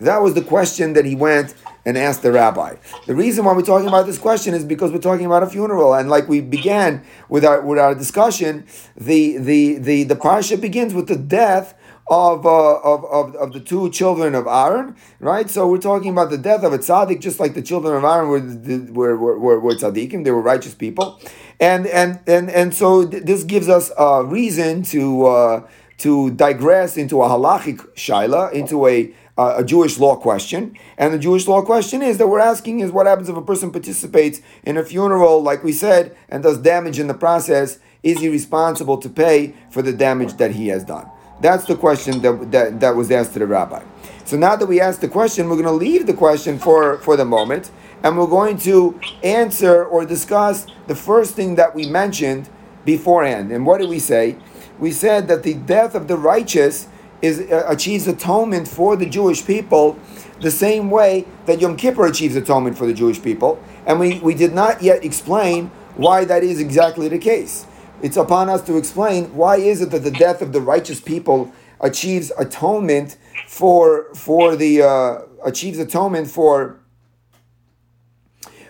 That 0.00 0.22
was 0.22 0.34
the 0.34 0.42
question 0.42 0.94
that 0.94 1.04
he 1.04 1.14
went 1.14 1.54
and 1.84 1.96
asked 1.96 2.22
the 2.22 2.32
rabbi. 2.32 2.76
The 3.06 3.14
reason 3.14 3.44
why 3.44 3.54
we're 3.54 3.62
talking 3.62 3.88
about 3.88 4.06
this 4.06 4.18
question 4.18 4.54
is 4.54 4.64
because 4.64 4.92
we're 4.92 4.98
talking 4.98 5.26
about 5.26 5.42
a 5.42 5.46
funeral, 5.48 5.94
and 5.94 6.10
like 6.10 6.28
we 6.28 6.40
began 6.40 7.04
with 7.28 7.44
our 7.44 7.60
with 7.60 7.78
our 7.78 7.94
discussion, 7.94 8.66
the 8.96 9.38
the 9.38 9.78
the 9.78 10.04
the 10.04 10.16
parsha 10.16 10.60
begins 10.60 10.94
with 10.94 11.08
the 11.08 11.16
death 11.16 11.74
of, 12.10 12.44
uh, 12.44 12.78
of, 12.80 13.04
of, 13.04 13.36
of 13.36 13.52
the 13.52 13.60
two 13.60 13.88
children 13.90 14.34
of 14.34 14.48
Aaron, 14.48 14.96
right? 15.20 15.48
So 15.48 15.68
we're 15.68 15.78
talking 15.78 16.10
about 16.10 16.30
the 16.30 16.38
death 16.38 16.64
of 16.64 16.72
a 16.72 16.78
tzaddik, 16.78 17.20
just 17.20 17.38
like 17.38 17.54
the 17.54 17.62
children 17.62 17.94
of 17.94 18.02
Aaron 18.02 18.28
were, 18.28 18.92
were, 18.92 19.16
were, 19.16 19.38
were, 19.38 19.60
were 19.60 19.74
tzaddikim, 19.74 20.24
they 20.24 20.32
were 20.32 20.42
righteous 20.42 20.74
people. 20.74 21.20
And, 21.60 21.86
and, 21.86 22.18
and, 22.26 22.50
and 22.50 22.74
so 22.74 23.06
th- 23.06 23.22
this 23.22 23.44
gives 23.44 23.68
us 23.68 23.92
a 23.96 24.24
reason 24.24 24.82
to, 24.84 25.26
uh, 25.26 25.68
to 25.98 26.32
digress 26.32 26.96
into 26.96 27.22
a 27.22 27.28
halachic 27.28 27.78
shaila, 27.94 28.52
into 28.52 28.88
a, 28.88 29.14
a 29.36 29.64
Jewish 29.64 29.98
law 29.98 30.16
question. 30.16 30.76
And 30.98 31.14
the 31.14 31.18
Jewish 31.18 31.46
law 31.46 31.62
question 31.62 32.02
is 32.02 32.18
that 32.18 32.26
we're 32.26 32.40
asking 32.40 32.80
is 32.80 32.90
what 32.90 33.06
happens 33.06 33.28
if 33.28 33.36
a 33.36 33.42
person 33.42 33.70
participates 33.70 34.40
in 34.64 34.76
a 34.76 34.84
funeral, 34.84 35.42
like 35.42 35.64
we 35.64 35.72
said, 35.72 36.16
and 36.28 36.42
does 36.42 36.58
damage 36.58 36.98
in 36.98 37.06
the 37.06 37.14
process? 37.14 37.78
Is 38.02 38.20
he 38.20 38.28
responsible 38.28 38.98
to 38.98 39.08
pay 39.08 39.54
for 39.70 39.82
the 39.82 39.92
damage 39.92 40.34
that 40.34 40.52
he 40.52 40.68
has 40.68 40.84
done? 40.84 41.08
That's 41.40 41.64
the 41.64 41.76
question 41.76 42.20
that, 42.22 42.50
that, 42.50 42.80
that 42.80 42.96
was 42.96 43.10
asked 43.10 43.32
to 43.32 43.38
the 43.38 43.46
rabbi. 43.46 43.82
So 44.24 44.36
now 44.36 44.56
that 44.56 44.66
we 44.66 44.80
asked 44.80 45.00
the 45.00 45.08
question, 45.08 45.48
we're 45.48 45.56
going 45.56 45.64
to 45.64 45.72
leave 45.72 46.06
the 46.06 46.14
question 46.14 46.58
for, 46.58 46.98
for 46.98 47.16
the 47.16 47.24
moment, 47.24 47.70
and 48.02 48.16
we're 48.16 48.26
going 48.26 48.58
to 48.58 48.98
answer 49.22 49.84
or 49.84 50.04
discuss 50.04 50.66
the 50.86 50.94
first 50.94 51.34
thing 51.34 51.54
that 51.56 51.74
we 51.74 51.86
mentioned 51.86 52.48
beforehand. 52.84 53.50
And 53.52 53.66
what 53.66 53.80
did 53.80 53.88
we 53.88 53.98
say? 53.98 54.36
We 54.78 54.92
said 54.92 55.28
that 55.28 55.42
the 55.42 55.54
death 55.54 55.94
of 55.94 56.08
the 56.08 56.16
righteous 56.16 56.88
is 57.22 57.40
uh, 57.40 57.64
achieves 57.68 58.06
atonement 58.06 58.68
for 58.68 58.96
the 58.96 59.06
Jewish 59.06 59.44
people 59.46 59.98
the 60.40 60.50
same 60.50 60.90
way 60.90 61.26
that 61.46 61.60
Yom 61.60 61.76
Kippur 61.76 62.06
achieves 62.06 62.36
atonement 62.36 62.78
for 62.78 62.86
the 62.86 62.94
Jewish 62.94 63.22
people. 63.22 63.62
And 63.86 64.00
we, 64.00 64.18
we 64.20 64.34
did 64.34 64.54
not 64.54 64.82
yet 64.82 65.04
explain 65.04 65.70
why 65.96 66.24
that 66.24 66.42
is 66.42 66.60
exactly 66.60 67.08
the 67.08 67.18
case 67.18 67.66
it's 68.02 68.16
upon 68.16 68.48
us 68.48 68.62
to 68.62 68.76
explain 68.76 69.34
why 69.34 69.56
is 69.56 69.80
it 69.80 69.90
that 69.90 70.02
the 70.02 70.10
death 70.10 70.42
of 70.42 70.52
the 70.52 70.60
righteous 70.60 71.00
people 71.00 71.52
achieves 71.80 72.32
atonement 72.38 73.16
for 73.46 74.12
for 74.14 74.56
the 74.56 74.82
uh, 74.82 75.18
achieves 75.44 75.78
atonement 75.78 76.28
for 76.28 76.80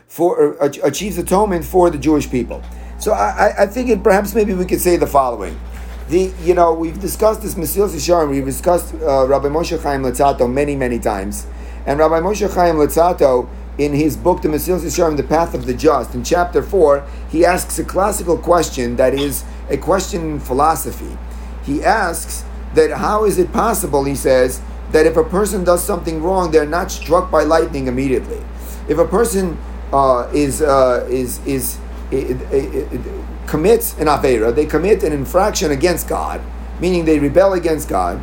for 0.06 0.60
uh, 0.62 0.72
achieves 0.82 1.18
atonement 1.18 1.64
for 1.64 1.90
the 1.90 1.98
Jewish 1.98 2.30
people. 2.30 2.62
So 2.98 3.12
I, 3.12 3.62
I 3.62 3.66
think 3.66 3.88
it 3.88 4.02
perhaps 4.02 4.34
maybe 4.34 4.52
we 4.52 4.64
could 4.64 4.80
say 4.80 4.96
the 4.96 5.06
following. 5.06 5.58
The 6.10 6.32
you 6.42 6.54
know 6.54 6.74
we've 6.74 7.00
discussed 7.00 7.42
this 7.42 7.54
Mesilas 7.54 7.94
Yesharim, 7.94 8.30
we've 8.30 8.44
discussed 8.44 8.92
uh, 8.94 9.28
Rabbi 9.28 9.46
Moshe 9.46 9.80
Chaim 9.80 10.02
Luzzatto 10.02 10.52
many 10.52 10.74
many 10.74 10.98
times, 10.98 11.46
and 11.86 12.00
Rabbi 12.00 12.18
Moshe 12.18 12.52
Chaim 12.52 12.74
Luzzatto 12.74 13.48
in 13.78 13.92
his 13.92 14.16
book, 14.16 14.42
The 14.42 14.48
Mesilas 14.48 14.80
Yesharim, 14.80 15.16
The 15.16 15.22
Path 15.22 15.54
of 15.54 15.66
the 15.66 15.72
Just, 15.72 16.12
in 16.12 16.24
chapter 16.24 16.64
4, 16.64 17.06
he 17.30 17.44
asks 17.44 17.78
a 17.78 17.84
classical 17.84 18.36
question 18.36 18.96
that 18.96 19.14
is 19.14 19.44
a 19.68 19.76
question 19.76 20.22
in 20.22 20.40
philosophy. 20.40 21.16
He 21.62 21.84
asks 21.84 22.44
that 22.74 22.90
how 22.90 23.24
is 23.24 23.38
it 23.38 23.52
possible, 23.52 24.02
he 24.02 24.16
says, 24.16 24.60
that 24.90 25.06
if 25.06 25.16
a 25.16 25.22
person 25.22 25.62
does 25.62 25.84
something 25.84 26.20
wrong, 26.24 26.50
they're 26.50 26.66
not 26.66 26.90
struck 26.90 27.30
by 27.30 27.44
lightning 27.44 27.86
immediately. 27.86 28.42
If 28.88 28.98
a 28.98 29.06
person 29.06 29.56
uh, 29.92 30.28
is 30.34 30.60
uh, 30.60 31.06
is 31.08 31.38
is 31.46 31.78
it, 32.10 32.36
commits 33.50 33.98
an 33.98 34.06
avera, 34.06 34.54
they 34.54 34.64
commit 34.64 35.02
an 35.02 35.12
infraction 35.12 35.72
against 35.72 36.08
God, 36.08 36.40
meaning 36.80 37.04
they 37.04 37.18
rebel 37.18 37.52
against 37.54 37.88
God, 37.88 38.20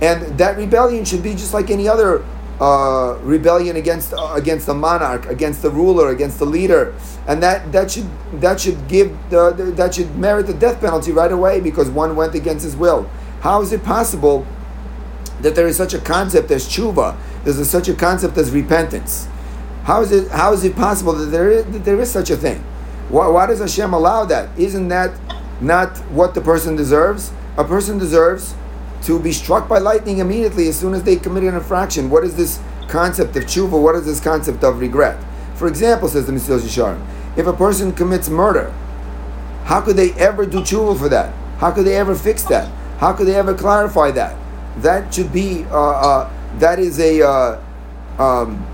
and 0.00 0.38
that 0.38 0.56
rebellion 0.56 1.04
should 1.04 1.22
be 1.22 1.32
just 1.32 1.52
like 1.52 1.70
any 1.70 1.86
other 1.86 2.24
uh, 2.60 3.18
rebellion 3.22 3.76
against 3.76 4.14
uh, 4.14 4.32
against 4.34 4.64
the 4.66 4.74
monarch, 4.74 5.26
against 5.26 5.60
the 5.60 5.70
ruler, 5.70 6.08
against 6.08 6.38
the 6.38 6.46
leader, 6.46 6.94
and 7.28 7.42
that 7.42 7.70
that 7.72 7.90
should 7.90 8.08
that 8.40 8.58
should 8.58 8.88
give 8.88 9.16
the, 9.28 9.50
the, 9.52 9.64
that 9.64 9.94
should 9.94 10.16
merit 10.16 10.46
the 10.46 10.54
death 10.54 10.80
penalty 10.80 11.12
right 11.12 11.30
away 11.30 11.60
because 11.60 11.90
one 11.90 12.16
went 12.16 12.34
against 12.34 12.64
his 12.64 12.74
will. 12.74 13.08
How 13.40 13.60
is 13.60 13.72
it 13.72 13.84
possible 13.84 14.46
that 15.42 15.54
there 15.54 15.68
is 15.68 15.76
such 15.76 15.92
a 15.92 15.98
concept 15.98 16.50
as 16.50 16.66
tshuva? 16.66 17.16
There's 17.44 17.58
a, 17.58 17.64
such 17.66 17.88
a 17.88 17.94
concept 17.94 18.36
as 18.38 18.50
repentance. 18.50 19.28
How 19.84 20.00
is 20.00 20.10
it 20.10 20.30
how 20.30 20.54
is 20.54 20.64
it 20.64 20.74
possible 20.74 21.12
that 21.12 21.26
there 21.26 21.50
is 21.50 21.66
that 21.66 21.84
there 21.84 22.00
is 22.00 22.10
such 22.10 22.30
a 22.30 22.36
thing? 22.36 22.64
Why, 23.10 23.26
why 23.26 23.46
does 23.46 23.58
Hashem 23.58 23.92
allow 23.92 24.24
that? 24.26 24.56
Isn't 24.58 24.88
that 24.88 25.18
not 25.60 25.98
what 26.10 26.34
the 26.34 26.40
person 26.40 26.76
deserves? 26.76 27.32
A 27.56 27.64
person 27.64 27.98
deserves 27.98 28.54
to 29.02 29.18
be 29.18 29.32
struck 29.32 29.68
by 29.68 29.78
lightning 29.78 30.18
immediately 30.18 30.68
as 30.68 30.78
soon 30.78 30.94
as 30.94 31.02
they 31.02 31.16
commit 31.16 31.42
an 31.42 31.54
infraction. 31.54 32.08
What 32.08 32.22
is 32.22 32.36
this 32.36 32.60
concept 32.88 33.36
of 33.36 33.44
tshuva? 33.44 33.80
What 33.80 33.96
is 33.96 34.06
this 34.06 34.20
concept 34.20 34.62
of 34.62 34.78
regret? 34.78 35.22
For 35.54 35.66
example, 35.66 36.08
says 36.08 36.26
the 36.26 36.32
Mesilas 36.32 36.60
Yesharim, 36.60 37.04
if 37.36 37.46
a 37.46 37.52
person 37.52 37.92
commits 37.92 38.28
murder, 38.28 38.72
how 39.64 39.80
could 39.80 39.96
they 39.96 40.12
ever 40.12 40.46
do 40.46 40.60
tshuva 40.60 40.98
for 40.98 41.08
that? 41.08 41.34
How 41.58 41.70
could 41.70 41.86
they 41.86 41.96
ever 41.96 42.14
fix 42.14 42.44
that? 42.44 42.68
How 42.98 43.12
could 43.12 43.26
they 43.26 43.34
ever 43.34 43.54
clarify 43.54 44.10
that? 44.12 44.36
That 44.78 45.12
should 45.12 45.32
be 45.32 45.64
uh, 45.64 45.78
uh, 45.78 46.30
that 46.58 46.78
is 46.78 46.98
a 47.00 47.22
uh, 47.22 47.62
um, 48.18 48.66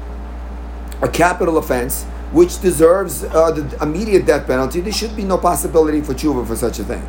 a 1.03 1.09
capital 1.09 1.59
offense 1.59 2.05
which 2.33 2.61
deserves 2.61 3.25
uh, 3.25 3.51
the 3.51 3.83
immediate 3.83 4.27
death 4.27 4.47
penalty. 4.47 4.81
There 4.81 4.93
should 4.93 5.17
be 5.17 5.25
no 5.25 5.39
possibility 5.39 6.01
for 6.01 6.15
tshuva 6.15 6.47
for 6.47 6.57
such 6.57 6.79
a 6.79 6.85
thing. 6.85 7.07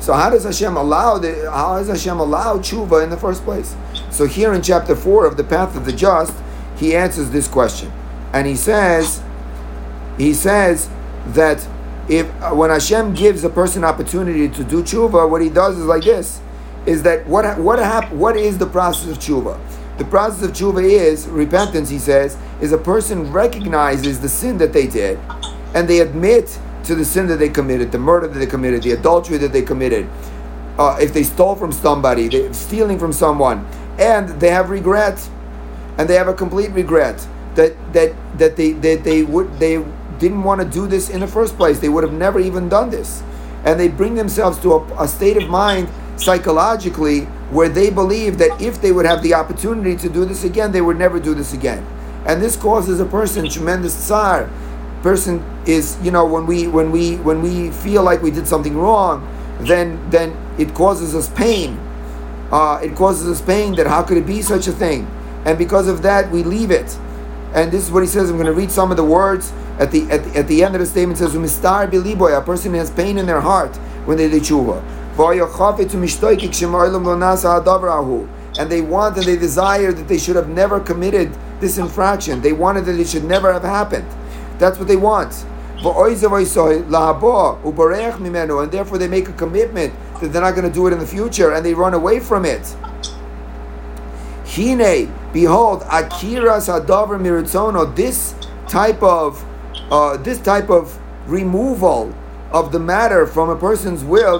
So 0.00 0.14
how 0.14 0.30
does 0.30 0.44
Hashem 0.44 0.76
allow 0.76 1.18
the 1.18 1.50
how 1.50 1.76
does 1.76 1.88
Hashem 1.88 2.20
allow 2.20 2.56
tshuva 2.56 3.02
in 3.02 3.10
the 3.10 3.16
first 3.16 3.44
place? 3.44 3.76
So 4.10 4.26
here 4.26 4.52
in 4.54 4.62
chapter 4.62 4.96
four 4.96 5.26
of 5.26 5.36
the 5.36 5.44
path 5.44 5.76
of 5.76 5.84
the 5.84 5.92
just, 5.92 6.34
he 6.76 6.96
answers 6.96 7.30
this 7.30 7.46
question, 7.46 7.92
and 8.32 8.46
he 8.46 8.56
says, 8.56 9.22
he 10.16 10.32
says 10.32 10.88
that 11.28 11.66
if 12.08 12.26
uh, 12.42 12.54
when 12.54 12.70
Hashem 12.70 13.14
gives 13.14 13.44
a 13.44 13.50
person 13.50 13.84
opportunity 13.84 14.48
to 14.48 14.64
do 14.64 14.82
tshuva, 14.82 15.28
what 15.28 15.42
he 15.42 15.50
does 15.50 15.78
is 15.78 15.84
like 15.84 16.04
this: 16.04 16.40
is 16.86 17.02
that 17.02 17.26
what 17.26 17.58
what 17.58 17.78
hap- 17.78 18.12
what 18.12 18.36
is 18.36 18.56
the 18.56 18.66
process 18.66 19.10
of 19.10 19.18
tshuva? 19.18 19.58
The 20.00 20.06
process 20.06 20.42
of 20.42 20.52
tshuva 20.52 20.82
is 20.82 21.28
repentance. 21.28 21.90
He 21.90 21.98
says 21.98 22.38
is 22.62 22.72
a 22.72 22.78
person 22.78 23.30
recognizes 23.30 24.18
the 24.18 24.30
sin 24.30 24.56
that 24.56 24.72
they 24.72 24.86
did, 24.86 25.18
and 25.74 25.86
they 25.86 26.00
admit 26.00 26.58
to 26.84 26.94
the 26.94 27.04
sin 27.04 27.26
that 27.26 27.36
they 27.36 27.50
committed, 27.50 27.92
the 27.92 27.98
murder 27.98 28.26
that 28.26 28.38
they 28.38 28.46
committed, 28.46 28.82
the 28.82 28.92
adultery 28.92 29.36
that 29.36 29.52
they 29.52 29.60
committed, 29.60 30.08
uh, 30.78 30.96
if 30.98 31.12
they 31.12 31.22
stole 31.22 31.54
from 31.54 31.70
somebody, 31.70 32.28
they 32.28 32.50
stealing 32.54 32.98
from 32.98 33.12
someone, 33.12 33.66
and 33.98 34.30
they 34.40 34.48
have 34.48 34.70
regret, 34.70 35.28
and 35.98 36.08
they 36.08 36.14
have 36.14 36.28
a 36.28 36.34
complete 36.34 36.70
regret 36.70 37.18
that 37.54 37.76
that 37.92 38.14
that 38.38 38.56
they 38.56 38.72
that 38.72 39.04
they 39.04 39.22
would 39.22 39.52
they 39.58 39.84
didn't 40.18 40.42
want 40.42 40.62
to 40.62 40.66
do 40.66 40.86
this 40.86 41.10
in 41.10 41.20
the 41.20 41.28
first 41.28 41.58
place. 41.58 41.78
They 41.78 41.90
would 41.90 42.04
have 42.04 42.14
never 42.14 42.40
even 42.40 42.70
done 42.70 42.88
this, 42.88 43.22
and 43.66 43.78
they 43.78 43.88
bring 43.88 44.14
themselves 44.14 44.58
to 44.60 44.72
a, 44.72 45.04
a 45.04 45.06
state 45.06 45.36
of 45.36 45.50
mind 45.50 45.90
psychologically 46.16 47.28
where 47.50 47.68
they 47.68 47.90
believe 47.90 48.38
that 48.38 48.60
if 48.60 48.80
they 48.80 48.92
would 48.92 49.06
have 49.06 49.22
the 49.22 49.34
opportunity 49.34 49.96
to 49.96 50.08
do 50.08 50.24
this 50.24 50.44
again, 50.44 50.72
they 50.72 50.80
would 50.80 50.98
never 50.98 51.18
do 51.20 51.34
this 51.34 51.52
again, 51.52 51.86
and 52.26 52.42
this 52.42 52.56
causes 52.56 53.00
a 53.00 53.06
person 53.06 53.48
tremendous 53.48 53.94
tsar. 53.94 54.50
Person 55.02 55.42
is 55.66 55.96
you 56.02 56.10
know 56.10 56.26
when 56.26 56.46
we 56.46 56.68
when 56.68 56.92
we 56.92 57.16
when 57.16 57.40
we 57.40 57.70
feel 57.70 58.02
like 58.02 58.20
we 58.22 58.30
did 58.30 58.46
something 58.46 58.76
wrong 58.76 59.26
then 59.66 60.10
then 60.10 60.36
it 60.58 60.74
causes 60.74 61.14
us 61.14 61.28
pain. 61.30 61.78
Uh, 62.50 62.80
it 62.82 62.96
causes 62.96 63.28
us 63.28 63.44
pain 63.44 63.74
that 63.76 63.86
how 63.86 64.02
could 64.02 64.16
it 64.16 64.26
be 64.26 64.42
such 64.42 64.66
a 64.66 64.72
thing? 64.72 65.06
And 65.44 65.56
because 65.56 65.88
of 65.88 66.02
that 66.02 66.30
we 66.30 66.42
leave 66.42 66.70
it. 66.70 66.98
And 67.54 67.70
this 67.72 67.84
is 67.84 67.90
what 67.90 68.02
he 68.02 68.06
says. 68.06 68.30
I'm 68.30 68.36
going 68.36 68.46
to 68.46 68.52
read 68.52 68.70
some 68.70 68.90
of 68.90 68.96
the 68.96 69.04
words. 69.04 69.52
At 69.78 69.90
the 69.90 70.02
at 70.10 70.24
the, 70.24 70.38
at 70.38 70.48
the 70.48 70.62
end 70.62 70.74
of 70.74 70.80
the 70.80 70.86
statement 70.86 71.18
says 71.18 71.32
umistar 71.32 71.90
biliboy 71.90 72.36
a 72.36 72.42
person 72.42 72.74
has 72.74 72.90
pain 72.90 73.16
in 73.16 73.24
their 73.24 73.40
heart 73.40 73.74
when 74.04 74.18
they 74.18 74.28
do 74.28 74.38
tshuva 74.38 74.82
and 78.58 78.70
they 78.70 78.80
want 78.80 79.16
and 79.16 79.26
they 79.26 79.36
desire 79.36 79.92
that 79.92 80.08
they 80.08 80.18
should 80.18 80.36
have 80.36 80.48
never 80.48 80.80
committed 80.80 81.36
this 81.60 81.78
infraction. 81.78 82.40
They 82.40 82.52
wanted 82.52 82.84
that 82.86 82.98
it 82.98 83.08
should 83.08 83.24
never 83.24 83.52
have 83.52 83.62
happened. 83.62 84.08
That's 84.58 84.78
what 84.78 84.88
they 84.88 84.96
want. 84.96 85.44
And 85.82 88.72
therefore 88.72 88.98
they 88.98 89.08
make 89.08 89.28
a 89.28 89.32
commitment 89.32 89.94
that 90.20 90.28
they're 90.28 90.42
not 90.42 90.54
going 90.54 90.68
to 90.68 90.72
do 90.72 90.86
it 90.86 90.92
in 90.92 90.98
the 90.98 91.06
future 91.06 91.52
and 91.52 91.64
they 91.64 91.74
run 91.74 91.94
away 91.94 92.20
from 92.20 92.44
it. 92.44 92.76
Hine, 94.46 95.12
behold, 95.32 95.82
Akira 95.90 96.58
Sadavar 96.58 97.20
Miritzono, 97.20 97.94
this 97.94 98.34
type 98.68 99.02
of 99.02 99.44
uh, 99.90 100.16
this 100.18 100.40
type 100.40 100.70
of 100.70 100.98
removal 101.26 102.14
of 102.52 102.72
the 102.72 102.78
matter 102.78 103.26
from 103.26 103.48
a 103.50 103.56
person's 103.56 104.02
will, 104.04 104.36
uh, 104.36 104.38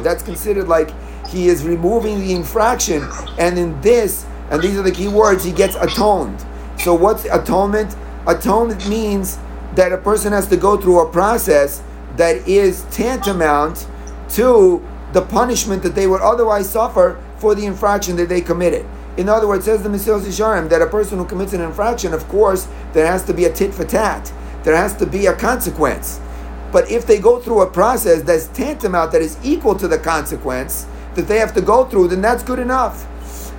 that's 0.00 0.22
considered 0.22 0.68
like 0.68 0.90
he 1.28 1.48
is 1.48 1.64
removing 1.64 2.20
the 2.20 2.32
infraction, 2.32 3.08
and 3.38 3.58
in 3.58 3.80
this 3.80 4.26
and 4.52 4.62
these 4.62 4.76
are 4.76 4.82
the 4.82 4.92
key 4.92 5.08
words, 5.08 5.42
he 5.44 5.50
gets 5.50 5.76
atoned. 5.76 6.44
So 6.78 6.94
what's 6.94 7.24
atonement? 7.24 7.96
Atonement 8.26 8.86
means 8.86 9.38
that 9.74 9.92
a 9.92 9.96
person 9.96 10.32
has 10.32 10.46
to 10.48 10.58
go 10.58 10.76
through 10.76 11.00
a 11.00 11.10
process 11.10 11.82
that 12.16 12.46
is 12.46 12.84
tantamount 12.90 13.86
to 14.30 14.86
the 15.14 15.22
punishment 15.22 15.82
that 15.82 15.94
they 15.94 16.06
would 16.06 16.20
otherwise 16.20 16.68
suffer 16.68 17.18
for 17.38 17.54
the 17.54 17.64
infraction 17.64 18.16
that 18.16 18.28
they 18.28 18.42
committed. 18.42 18.86
In 19.16 19.28
other 19.28 19.46
words, 19.46 19.64
says 19.64 19.82
the 19.82 19.88
Mesilas 19.88 20.22
Yesharim 20.22 20.68
that 20.70 20.80
a 20.80 20.86
person 20.86 21.18
who 21.18 21.24
commits 21.24 21.52
an 21.52 21.60
infraction, 21.60 22.14
of 22.14 22.26
course, 22.28 22.66
there 22.92 23.06
has 23.06 23.24
to 23.24 23.34
be 23.34 23.44
a 23.44 23.52
tit 23.52 23.74
for 23.74 23.84
tat. 23.84 24.32
There 24.62 24.76
has 24.76 24.96
to 24.96 25.06
be 25.06 25.26
a 25.26 25.34
consequence. 25.34 26.20
But 26.72 26.90
if 26.90 27.06
they 27.06 27.18
go 27.18 27.38
through 27.38 27.60
a 27.62 27.70
process 27.70 28.22
that's 28.22 28.46
tantamount, 28.48 29.12
that 29.12 29.20
is 29.20 29.36
equal 29.42 29.74
to 29.74 29.86
the 29.86 29.98
consequence 29.98 30.86
that 31.14 31.28
they 31.28 31.38
have 31.38 31.52
to 31.54 31.60
go 31.60 31.84
through, 31.84 32.08
then 32.08 32.22
that's 32.22 32.42
good 32.42 32.58
enough 32.58 33.06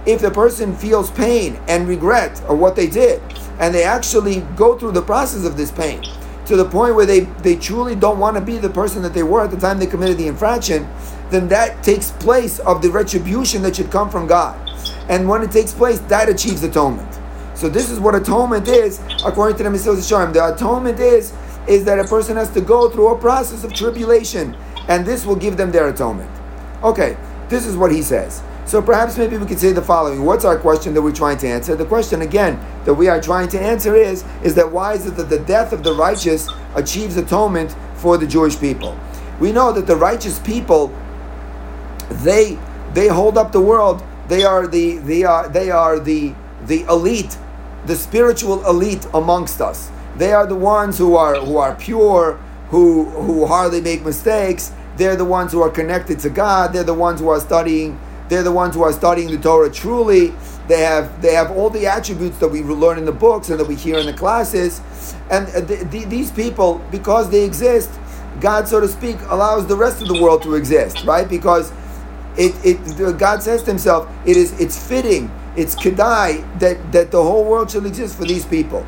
if 0.06 0.22
the 0.22 0.32
person 0.32 0.76
feels 0.76 1.10
pain 1.12 1.60
and 1.68 1.88
regret 1.88 2.42
of 2.44 2.60
what 2.60 2.76
they 2.76 2.88
did, 2.88 3.22
and 3.60 3.74
they 3.74 3.84
actually 3.84 4.42
go 4.56 4.78
through 4.78 4.92
the 4.92 5.02
process 5.02 5.46
of 5.46 5.56
this 5.56 5.72
pain 5.72 6.04
to 6.46 6.58
the 6.58 6.66
point 6.66 6.94
where 6.94 7.06
they, 7.06 7.22
they 7.42 7.56
truly 7.56 7.96
don't 7.96 8.20
want 8.20 8.36
to 8.36 8.42
be 8.42 8.58
the 8.58 8.70
person 8.70 9.02
that 9.02 9.14
they 9.14 9.24
were 9.24 9.42
at 9.42 9.52
the 9.52 9.58
time 9.58 9.80
they 9.80 9.88
committed 9.88 10.18
the 10.18 10.28
infraction, 10.28 10.86
then 11.34 11.48
that 11.48 11.84
takes 11.84 12.12
place 12.12 12.60
of 12.60 12.82
the 12.82 12.90
retribution 12.90 13.62
that 13.64 13.76
should 13.76 13.92
come 13.92 14.10
from 14.10 14.28
God. 14.28 14.60
And 15.10 15.28
when 15.28 15.42
it 15.42 15.52
takes 15.52 15.74
place, 15.74 16.00
that 16.00 16.30
achieves 16.30 16.64
atonement. 16.64 17.20
So 17.56 17.70
this 17.70 17.90
is 17.90 18.00
what 18.00 18.16
atonement 18.16 18.68
is, 18.68 19.00
according 19.26 19.58
to 19.58 19.64
the 19.64 19.70
Mesilas 19.70 19.98
Yesharim. 19.98 20.34
The 20.34 20.54
atonement 20.54 21.00
is 21.00 21.34
is 21.68 21.86
that 21.86 21.98
a 21.98 22.04
person 22.04 22.36
has 22.36 22.50
to 22.52 22.62
go 22.62 22.90
through 22.90 23.08
a 23.08 23.18
process 23.18 23.64
of 23.64 23.74
tribulation, 23.74 24.56
and 24.90 25.06
this 25.06 25.26
will 25.26 25.36
give 25.36 25.56
them 25.56 25.72
their 25.72 25.88
atonement. 25.88 26.30
Okay, 26.84 27.16
this 27.48 27.66
is 27.66 27.78
what 27.78 27.92
he 27.92 28.02
says. 28.02 28.44
So 28.66 28.82
perhaps 28.82 29.18
maybe 29.18 29.38
we 29.38 29.46
could 29.46 29.60
say 29.60 29.72
the 29.72 29.82
following. 29.82 30.24
What's 30.26 30.46
our 30.46 30.58
question 30.58 30.94
that 30.94 31.02
we're 31.02 31.14
trying 31.14 31.38
to 31.40 31.48
answer? 31.48 31.76
The 31.76 31.86
question 31.86 32.22
again 32.22 32.60
that 32.86 32.94
we 32.94 33.08
are 33.08 33.22
trying 33.22 33.48
to 33.50 33.60
answer 33.60 33.96
is 33.96 34.24
is 34.44 34.56
that 34.56 34.72
why 34.72 34.94
is 34.94 35.06
it 35.06 35.16
that 35.18 35.30
the 35.30 35.40
death 35.40 35.74
of 35.74 35.84
the 35.84 35.94
righteous 35.94 36.50
achieves 36.76 37.18
atonement 37.18 37.76
for 37.96 38.18
the 38.18 38.28
Jewish 38.28 38.60
people? 38.60 38.98
We 39.40 39.52
know 39.52 39.72
that 39.74 39.88
the 39.88 39.96
righteous 39.96 40.40
people 40.40 40.94
they 42.24 42.58
they 42.94 43.08
hold 43.08 43.38
up 43.38 43.52
the 43.52 43.62
world. 43.62 44.04
They 44.28 44.44
are 44.44 44.68
the 44.68 44.98
they 44.98 45.24
are 45.24 45.50
they 45.50 45.72
are 45.72 46.00
the 46.00 46.34
the 46.66 46.82
elite, 46.84 47.38
the 47.86 47.96
spiritual 47.96 48.66
elite 48.66 49.06
amongst 49.14 49.62
us. 49.62 49.92
They 50.18 50.32
are 50.32 50.46
the 50.46 50.56
ones 50.56 50.98
who 50.98 51.16
are 51.16 51.36
who 51.36 51.58
are 51.58 51.76
pure, 51.76 52.40
who 52.70 53.06
who 53.06 53.46
hardly 53.46 53.82
make 53.82 54.04
mistakes. 54.04 54.72
They're 54.96 55.16
the 55.16 55.26
ones 55.26 55.52
who 55.52 55.62
are 55.62 55.72
connected 55.72 56.20
to 56.20 56.30
God. 56.30 56.74
They're 56.74 56.84
the 56.84 56.94
ones 56.94 57.20
who 57.20 57.30
are 57.30 57.40
studying 57.40 58.00
they're 58.30 58.44
the 58.44 58.52
ones 58.52 58.76
who 58.76 58.84
are 58.84 58.94
studying 58.94 59.30
the 59.30 59.38
Torah 59.38 59.70
truly. 59.70 60.34
They 60.68 60.82
have 60.82 61.22
they 61.22 61.34
have 61.34 61.52
all 61.52 61.70
the 61.70 61.88
attributes 61.88 62.38
that 62.40 62.48
we 62.48 62.62
learn 62.62 62.98
in 62.98 63.06
the 63.06 63.12
books 63.12 63.50
and 63.50 63.60
that 63.60 63.68
we 63.68 63.76
hear 63.76 63.98
in 63.98 64.06
the 64.06 64.14
classes. 64.14 64.82
And 65.30 65.48
the, 65.48 65.76
the, 65.92 66.06
these 66.06 66.32
people, 66.32 66.82
because 66.90 67.30
they 67.30 67.44
exist, 67.44 67.90
God, 68.40 68.68
so 68.68 68.80
to 68.80 68.88
speak, 68.88 69.18
allows 69.28 69.68
the 69.68 69.76
rest 69.76 70.02
of 70.02 70.08
the 70.08 70.22
world 70.22 70.42
to 70.44 70.56
exist, 70.56 71.04
right? 71.06 71.28
Because 71.28 71.72
it, 72.38 72.56
it 72.66 73.18
God 73.20 73.44
says 73.44 73.62
to 73.64 73.72
Himself, 73.72 74.10
it 74.26 74.38
is 74.38 74.60
it's 74.60 74.88
fitting, 74.88 75.32
it's 75.56 75.76
kedai 75.76 76.60
that 76.60 76.92
that 76.92 77.12
the 77.12 77.22
whole 77.22 77.46
world 77.46 77.72
should 77.72 77.86
exist 77.86 78.18
for 78.18 78.26
these 78.26 78.46
people. 78.46 78.86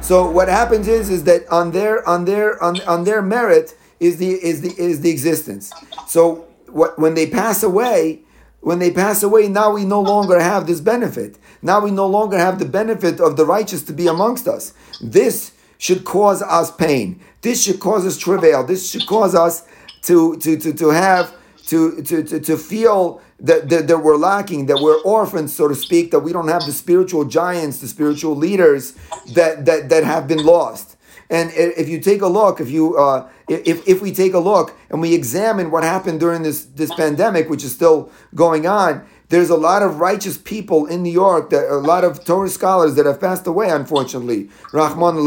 So 0.00 0.28
what 0.30 0.48
happens 0.48 0.88
is 0.88 1.10
is 1.10 1.24
that 1.24 1.48
on 1.48 1.70
their 1.70 2.06
on 2.08 2.24
their 2.24 2.62
on, 2.62 2.80
on 2.82 3.04
their 3.04 3.22
merit 3.22 3.76
is 4.00 4.16
the 4.16 4.30
is 4.30 4.60
the 4.60 4.74
is 4.78 5.00
the 5.00 5.10
existence. 5.10 5.72
So 6.08 6.46
what, 6.66 6.98
when 6.98 7.14
they 7.14 7.28
pass 7.28 7.62
away, 7.62 8.22
when 8.60 8.78
they 8.78 8.90
pass 8.90 9.22
away, 9.22 9.48
now 9.48 9.72
we 9.72 9.84
no 9.84 10.00
longer 10.00 10.40
have 10.40 10.66
this 10.66 10.80
benefit. 10.80 11.38
Now 11.62 11.80
we 11.80 11.90
no 11.90 12.06
longer 12.06 12.36
have 12.36 12.58
the 12.58 12.64
benefit 12.64 13.20
of 13.20 13.36
the 13.36 13.46
righteous 13.46 13.82
to 13.84 13.92
be 13.92 14.08
amongst 14.08 14.48
us. 14.48 14.74
This 15.00 15.52
should 15.78 16.04
cause 16.04 16.42
us 16.42 16.74
pain. 16.74 17.20
This 17.40 17.62
should 17.62 17.80
cause 17.80 18.06
us 18.06 18.16
travail. 18.16 18.64
This 18.64 18.90
should 18.90 19.06
cause 19.06 19.34
us 19.34 19.66
to 20.02 20.36
to 20.38 20.56
to, 20.56 20.72
to 20.72 20.88
have 20.88 21.34
to, 21.72 22.02
to, 22.02 22.22
to, 22.22 22.38
to 22.38 22.56
feel 22.58 23.22
that, 23.40 23.70
that, 23.70 23.88
that 23.88 23.98
we're 23.98 24.16
lacking, 24.16 24.66
that 24.66 24.78
we're 24.78 25.00
orphans, 25.00 25.54
so 25.54 25.68
to 25.68 25.74
speak, 25.74 26.10
that 26.10 26.20
we 26.20 26.30
don't 26.30 26.48
have 26.48 26.66
the 26.66 26.72
spiritual 26.72 27.24
giants, 27.24 27.78
the 27.78 27.88
spiritual 27.88 28.36
leaders 28.36 28.92
that, 29.32 29.64
that, 29.64 29.88
that 29.88 30.04
have 30.04 30.28
been 30.28 30.44
lost. 30.44 30.98
And 31.30 31.50
if 31.54 31.88
you 31.88 31.98
take 31.98 32.20
a 32.20 32.26
look, 32.26 32.60
if 32.60 32.70
you 32.70 32.98
uh, 32.98 33.26
if, 33.48 33.88
if 33.88 34.02
we 34.02 34.12
take 34.12 34.34
a 34.34 34.38
look 34.38 34.76
and 34.90 35.00
we 35.00 35.14
examine 35.14 35.70
what 35.70 35.82
happened 35.82 36.20
during 36.20 36.42
this 36.42 36.66
this 36.66 36.92
pandemic, 36.94 37.48
which 37.48 37.64
is 37.64 37.72
still 37.72 38.12
going 38.34 38.66
on, 38.66 39.06
there's 39.30 39.48
a 39.48 39.56
lot 39.56 39.82
of 39.82 39.98
righteous 39.98 40.36
people 40.36 40.84
in 40.84 41.02
New 41.02 41.12
York, 41.24 41.48
that 41.48 41.70
a 41.70 41.76
lot 41.76 42.04
of 42.04 42.22
Torah 42.22 42.50
scholars 42.50 42.96
that 42.96 43.06
have 43.06 43.18
passed 43.18 43.46
away, 43.46 43.70
unfortunately. 43.70 44.50
Rahman 44.74 45.16
al 45.16 45.26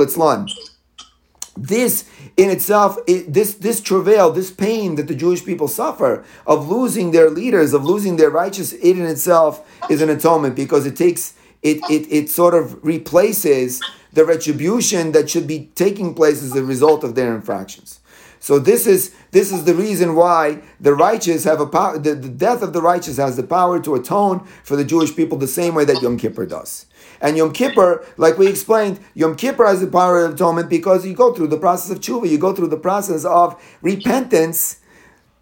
This 1.57 2.09
in 2.35 2.49
itself, 2.49 2.97
it, 3.07 3.33
this 3.33 3.53
this 3.53 3.79
travail, 3.79 4.31
this 4.31 4.51
pain 4.51 4.95
that 4.95 5.07
the 5.07 5.15
Jewish 5.15 5.45
people 5.45 5.69
suffer 5.69 6.25
of 6.45 6.67
losing 6.67 7.11
their 7.11 7.29
leaders, 7.29 7.73
of 7.73 7.85
losing 7.85 8.17
their 8.17 8.29
righteous, 8.29 8.73
it 8.73 8.97
in 8.97 9.05
itself 9.05 9.65
is 9.89 10.01
an 10.01 10.09
atonement 10.09 10.55
because 10.55 10.85
it 10.85 10.97
takes 10.97 11.33
it 11.63 11.77
it, 11.89 12.11
it 12.11 12.29
sort 12.29 12.53
of 12.53 12.83
replaces 12.83 13.81
the 14.11 14.25
retribution 14.25 15.13
that 15.13 15.29
should 15.29 15.47
be 15.47 15.71
taking 15.75 16.13
place 16.13 16.43
as 16.43 16.55
a 16.55 16.63
result 16.63 17.03
of 17.03 17.15
their 17.15 17.33
infractions. 17.33 17.99
So 18.39 18.59
this 18.59 18.85
is 18.85 19.15
this 19.31 19.51
is 19.51 19.63
the 19.63 19.73
reason 19.73 20.13
why 20.13 20.61
the 20.79 20.93
righteous 20.93 21.45
have 21.45 21.59
a 21.59 21.65
power. 21.65 21.97
The, 21.97 22.15
the 22.15 22.29
death 22.29 22.61
of 22.61 22.73
the 22.73 22.81
righteous 22.81 23.17
has 23.17 23.37
the 23.37 23.43
power 23.43 23.79
to 23.79 23.95
atone 23.95 24.45
for 24.63 24.75
the 24.75 24.85
Jewish 24.85 25.15
people 25.15 25.37
the 25.37 25.47
same 25.47 25.73
way 25.73 25.85
that 25.85 26.01
Yom 26.01 26.17
Kippur 26.17 26.45
does. 26.45 26.85
And 27.21 27.37
Yom 27.37 27.53
Kippur, 27.53 28.05
like 28.17 28.37
we 28.37 28.47
explained, 28.47 28.99
Yom 29.13 29.35
Kippur 29.35 29.65
has 29.65 29.81
the 29.81 29.87
power 29.87 30.25
of 30.25 30.33
atonement 30.33 30.69
because 30.69 31.05
you 31.05 31.13
go 31.13 31.33
through 31.33 31.47
the 31.47 31.57
process 31.57 31.91
of 31.91 31.99
tshuva, 31.99 32.29
you 32.29 32.37
go 32.37 32.53
through 32.53 32.67
the 32.67 32.77
process 32.77 33.25
of 33.25 33.61
repentance. 33.81 34.79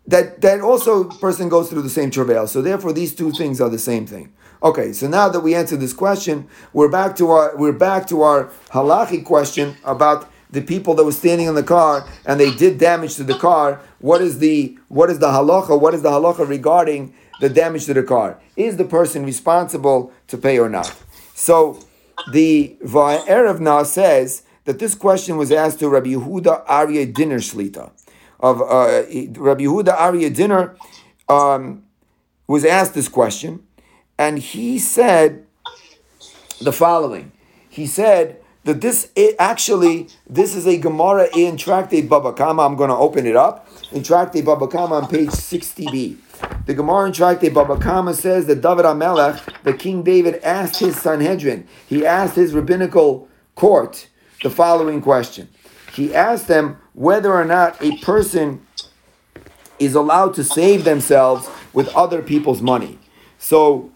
That 0.05 0.41
that 0.41 0.59
also 0.59 1.05
person 1.05 1.47
goes 1.47 1.69
through 1.69 1.83
the 1.83 1.89
same 1.89 2.11
travail. 2.11 2.45
So 2.45 2.61
therefore, 2.61 2.91
these 2.91 3.15
two 3.15 3.31
things 3.31 3.61
are 3.61 3.69
the 3.69 3.79
same 3.79 4.05
thing. 4.05 4.33
Okay, 4.61 4.93
so 4.93 5.07
now 5.07 5.27
that 5.27 5.41
we 5.41 5.55
answered 5.55 5.79
this 5.81 5.93
question, 5.93 6.47
we're 6.71 6.89
back 6.89 7.15
to 7.17 7.29
our 7.29 7.55
we're 7.55 7.71
back 7.71 8.07
to 8.07 8.21
our 8.21 8.49
halachic 8.71 9.25
question 9.25 9.75
about 9.83 10.29
the 10.53 10.61
people 10.61 10.93
that 10.93 11.03
were 11.03 11.11
standing 11.11 11.47
in 11.47 11.55
the 11.55 11.63
car 11.63 12.07
and 12.25 12.39
they 12.39 12.51
did 12.55 12.77
damage 12.77 13.15
to 13.15 13.23
the 13.23 13.37
car. 13.37 13.81
What 13.99 14.21
is 14.21 14.39
the 14.39 14.77
what 14.87 15.09
is 15.09 15.19
the 15.19 15.27
halacha? 15.27 15.79
What 15.79 15.93
is 15.93 16.01
the 16.01 16.11
halacha 16.11 16.47
regarding 16.47 17.13
the 17.41 17.49
damage 17.49 17.85
to 17.87 17.93
the 17.93 18.03
car? 18.03 18.39
Is 18.55 18.77
the 18.77 18.85
person 18.85 19.25
responsible 19.25 20.13
to 20.27 20.37
pay 20.37 20.59
or 20.59 20.69
not? 20.69 20.95
So 21.33 21.79
the 22.31 22.77
Erev 22.81 23.59
Na 23.59 23.83
says 23.83 24.43
that 24.65 24.79
this 24.79 24.95
question 24.95 25.37
was 25.37 25.51
asked 25.51 25.79
to 25.79 25.89
Rabbi 25.89 26.11
Yehuda 26.11 26.65
Aryeh 26.65 27.13
Dinner 27.13 27.39
Shlita. 27.39 27.91
Of 28.39 28.61
uh, 28.61 29.03
Rabbi 29.39 29.63
Yehuda 29.63 29.95
Aryeh 29.97 30.33
Dinner 30.33 30.75
um, 31.29 31.83
was 32.47 32.65
asked 32.65 32.93
this 32.93 33.07
question, 33.07 33.63
and 34.17 34.37
he 34.37 34.79
said 34.79 35.45
the 36.61 36.73
following. 36.73 37.31
He 37.69 37.87
said 37.87 38.39
that 38.65 38.81
this 38.81 39.09
actually 39.39 40.09
this 40.29 40.55
is 40.55 40.67
a 40.67 40.77
Gemara 40.77 41.29
in 41.35 41.57
Tractate 41.57 42.09
Baba 42.09 42.33
Kama. 42.33 42.63
I'm 42.63 42.75
going 42.75 42.89
to 42.89 42.95
open 42.95 43.25
it 43.25 43.35
up 43.35 43.67
in 43.91 44.03
Tractate 44.03 44.45
Baba 44.45 44.67
Kama 44.67 44.95
on 44.95 45.07
page 45.07 45.29
60b. 45.29 46.17
The 46.65 46.73
Gemara 46.73 47.07
in 47.07 47.13
Tractate 47.13 47.53
Baba 47.53 47.77
Kama 47.77 48.13
says 48.13 48.45
that 48.47 48.61
David 48.61 48.85
Hamelech, 48.85 49.63
the 49.63 49.73
King 49.73 50.01
David, 50.01 50.41
asked 50.43 50.79
his 50.79 50.95
Sanhedrin, 50.95 51.67
he 51.87 52.05
asked 52.05 52.35
his 52.35 52.53
rabbinical 52.53 53.27
court 53.55 54.07
the 54.43 54.49
following 54.49 55.01
question. 55.01 55.49
He 55.93 56.15
asked 56.15 56.47
them 56.47 56.77
whether 56.93 57.33
or 57.33 57.45
not 57.45 57.81
a 57.81 57.97
person 57.97 58.65
is 59.77 59.93
allowed 59.93 60.33
to 60.35 60.43
save 60.43 60.85
themselves 60.85 61.49
with 61.73 61.89
other 61.89 62.21
people's 62.21 62.61
money. 62.61 62.97
So 63.37 63.91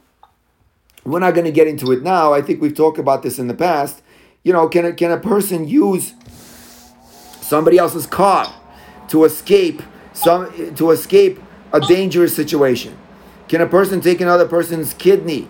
we're 1.06 1.20
not 1.20 1.34
going 1.34 1.46
to 1.46 1.52
get 1.52 1.68
into 1.68 1.92
it 1.92 2.04
now. 2.04 2.34
I 2.34 2.42
think 2.42 2.62
we've 2.62 2.76
talked 2.76 3.00
about 3.00 3.24
this 3.24 3.40
in 3.40 3.48
the 3.48 3.54
past. 3.54 4.02
You 4.44 4.52
know, 4.52 4.68
can 4.68 4.86
a, 4.86 4.94
can 4.94 5.12
a 5.12 5.18
person 5.18 5.68
use 5.68 6.14
somebody 7.42 7.78
else's 7.78 8.06
car 8.06 8.54
to 9.08 9.24
escape 9.24 9.82
some 10.12 10.76
to 10.76 10.92
escape 10.92 11.40
a 11.74 11.80
dangerous 11.82 12.36
situation? 12.36 12.98
Can 13.48 13.62
a 13.62 13.68
person 13.68 14.02
take 14.02 14.22
another 14.22 14.48
person's 14.48 14.94
kidney 14.94 15.48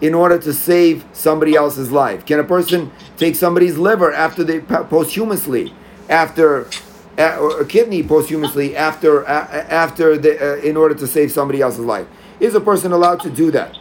in 0.00 0.14
order 0.14 0.38
to 0.38 0.52
save 0.52 1.04
somebody 1.12 1.54
else's 1.54 1.90
life? 1.90 2.26
Can 2.26 2.38
a 2.38 2.44
person 2.44 2.90
take 3.16 3.34
somebody's 3.34 3.78
liver 3.78 4.12
after 4.12 4.44
they 4.44 4.60
posthumously, 4.60 5.72
after 6.08 6.66
or 7.18 7.60
a 7.60 7.66
kidney 7.66 8.02
posthumously 8.02 8.76
after 8.76 9.24
after 9.26 10.16
the, 10.16 10.38
uh, 10.40 10.56
in 10.58 10.76
order 10.76 10.94
to 10.94 11.06
save 11.06 11.32
somebody 11.32 11.60
else's 11.60 11.84
life? 11.84 12.06
Is 12.38 12.54
a 12.54 12.60
person 12.60 12.92
allowed 12.92 13.20
to 13.20 13.30
do 13.30 13.50
that? 13.50 13.76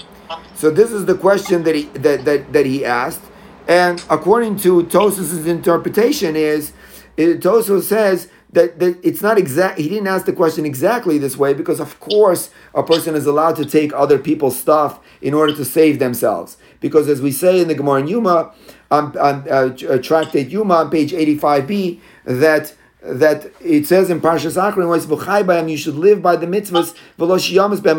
So 0.55 0.71
this 0.71 0.91
is 0.91 1.05
the 1.05 1.15
question 1.15 1.63
that 1.63 1.75
he 1.75 1.83
that 1.83 2.25
that, 2.25 2.53
that 2.53 2.65
he 2.65 2.83
asked, 2.83 3.21
and 3.67 4.03
according 4.09 4.57
to 4.57 4.83
Tosfos' 4.83 5.45
interpretation, 5.45 6.35
is 6.35 6.71
Tosfos 7.17 7.83
says 7.83 8.29
that, 8.53 8.79
that 8.79 8.97
it's 9.03 9.21
not 9.21 9.37
exact. 9.37 9.77
He 9.77 9.89
didn't 9.89 10.07
ask 10.07 10.25
the 10.25 10.33
question 10.33 10.65
exactly 10.65 11.17
this 11.17 11.37
way 11.37 11.53
because, 11.53 11.79
of 11.79 11.99
course, 11.99 12.49
a 12.73 12.83
person 12.83 13.15
is 13.15 13.25
allowed 13.25 13.55
to 13.57 13.65
take 13.65 13.93
other 13.93 14.17
people's 14.17 14.57
stuff 14.57 14.99
in 15.21 15.33
order 15.33 15.53
to 15.55 15.65
save 15.65 15.99
themselves. 15.99 16.57
Because, 16.79 17.09
as 17.09 17.21
we 17.21 17.31
say 17.31 17.59
in 17.59 17.67
the 17.67 17.75
Gemara 17.75 18.01
in 18.01 18.07
Yuma, 18.07 18.53
on, 18.89 19.17
on 19.17 19.47
uh, 19.49 19.51
uh 19.51 19.97
Tractate 19.99 20.49
Yuma 20.49 20.75
on 20.75 20.89
page 20.89 21.13
eighty-five 21.13 21.67
b, 21.67 21.99
that 22.23 22.73
that 23.01 23.51
it 23.61 23.85
says 23.85 24.09
in 24.09 24.19
Parshas 24.19 24.57
Achron, 24.61 25.69
you 25.69 25.77
should 25.77 25.95
live 25.95 26.21
by 26.21 26.35
the 26.35 26.47
mitzvahs, 26.47 26.95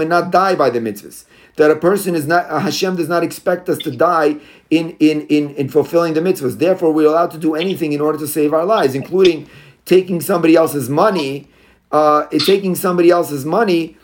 and 0.01 0.09
not 0.09 0.31
die 0.31 0.55
by 0.55 0.71
the 0.71 0.81
mitzvahs. 0.81 1.25
That 1.57 1.71
a 1.71 1.77
person 1.77 2.15
is 2.15 2.27
not, 2.27 2.49
Hashem 2.49 2.97
does 2.97 3.09
not 3.09 3.25
expect 3.25 3.69
us 3.69 3.79
to 3.79 3.91
die 3.91 4.37
in, 4.71 4.91
in, 5.01 5.23
in, 5.27 5.51
in 5.51 5.69
fulfilling 5.69 6.15
the 6.15 6.21
mitzvahs. 6.21 6.59
Therefore, 6.59 6.93
we're 6.93 7.09
allowed 7.09 7.31
to 7.33 7.39
do 7.39 7.55
anything 7.55 7.93
in 7.93 8.01
order 8.01 8.19
to 8.19 8.29
save 8.29 8.53
our 8.53 8.65
lives, 8.65 8.95
including 8.95 9.49
taking 9.89 10.21
somebody 10.21 10.55
else's 10.55 10.89
money, 10.89 11.49
uh, 11.91 12.27
it's 12.31 12.47
taking 12.47 12.75
somebody 12.75 13.11
else's 13.11 13.45
money 13.45 13.97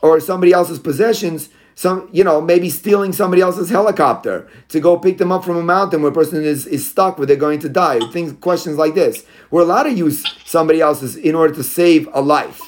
or 0.00 0.20
somebody 0.20 0.52
else's 0.52 0.78
possessions, 0.78 1.48
some 1.74 2.08
you 2.12 2.22
know 2.22 2.40
maybe 2.40 2.70
stealing 2.70 3.12
somebody 3.12 3.42
else's 3.42 3.68
helicopter 3.68 4.48
to 4.68 4.78
go 4.78 4.96
pick 4.96 5.18
them 5.18 5.32
up 5.32 5.44
from 5.44 5.56
a 5.56 5.62
mountain 5.62 6.02
where 6.02 6.12
a 6.12 6.14
person 6.14 6.42
is, 6.42 6.66
is 6.66 6.88
stuck 6.88 7.18
where 7.18 7.26
they're 7.26 7.36
going 7.36 7.58
to 7.58 7.68
die. 7.68 7.98
Things 8.12 8.32
questions 8.40 8.78
like 8.78 8.94
this. 8.94 9.26
We're 9.50 9.62
allowed 9.62 9.84
to 9.84 9.92
use 9.92 10.24
somebody 10.44 10.80
else's 10.80 11.16
in 11.16 11.34
order 11.34 11.52
to 11.54 11.64
save 11.64 12.08
a 12.14 12.20
life. 12.20 12.60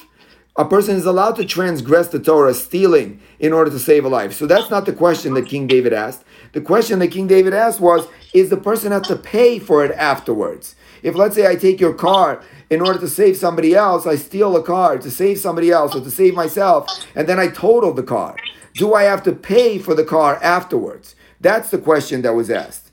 A 0.57 0.65
person 0.65 0.95
is 0.95 1.05
allowed 1.05 1.35
to 1.35 1.45
transgress 1.45 2.07
the 2.07 2.19
Torah, 2.19 2.53
stealing 2.53 3.21
in 3.39 3.53
order 3.53 3.69
to 3.69 3.79
save 3.79 4.03
a 4.03 4.09
life. 4.09 4.33
So 4.33 4.47
that's 4.47 4.71
not 4.71 4.85
the 4.87 4.93
question 4.93 5.35
that 5.35 5.45
King 5.45 5.67
David 5.67 5.93
asked. 5.93 6.23
The 6.53 6.61
question 6.61 6.99
that 6.99 7.09
King 7.09 7.27
David 7.27 7.53
asked 7.53 7.79
was, 7.79 8.07
is 8.33 8.49
the 8.49 8.57
person 8.57 8.91
have 8.91 9.03
to 9.03 9.15
pay 9.15 9.59
for 9.59 9.83
it 9.83 9.91
afterwards? 9.91 10.75
If 11.03 11.15
let's 11.15 11.35
say 11.35 11.47
I 11.47 11.55
take 11.55 11.79
your 11.79 11.93
car 11.93 12.41
in 12.69 12.81
order 12.81 12.99
to 12.99 13.07
save 13.07 13.37
somebody 13.37 13.75
else, 13.75 14.05
I 14.05 14.15
steal 14.15 14.55
a 14.55 14.63
car 14.63 14.97
to 14.97 15.11
save 15.11 15.39
somebody 15.39 15.71
else 15.71 15.95
or 15.95 16.01
to 16.01 16.11
save 16.11 16.33
myself, 16.33 16.87
and 17.15 17.27
then 17.27 17.39
I 17.39 17.47
total 17.47 17.93
the 17.93 18.03
car. 18.03 18.35
Do 18.73 18.93
I 18.93 19.03
have 19.03 19.23
to 19.23 19.31
pay 19.31 19.77
for 19.79 19.95
the 19.95 20.03
car 20.03 20.39
afterwards? 20.43 21.15
That's 21.39 21.69
the 21.69 21.77
question 21.77 22.21
that 22.23 22.35
was 22.35 22.49
asked. 22.49 22.91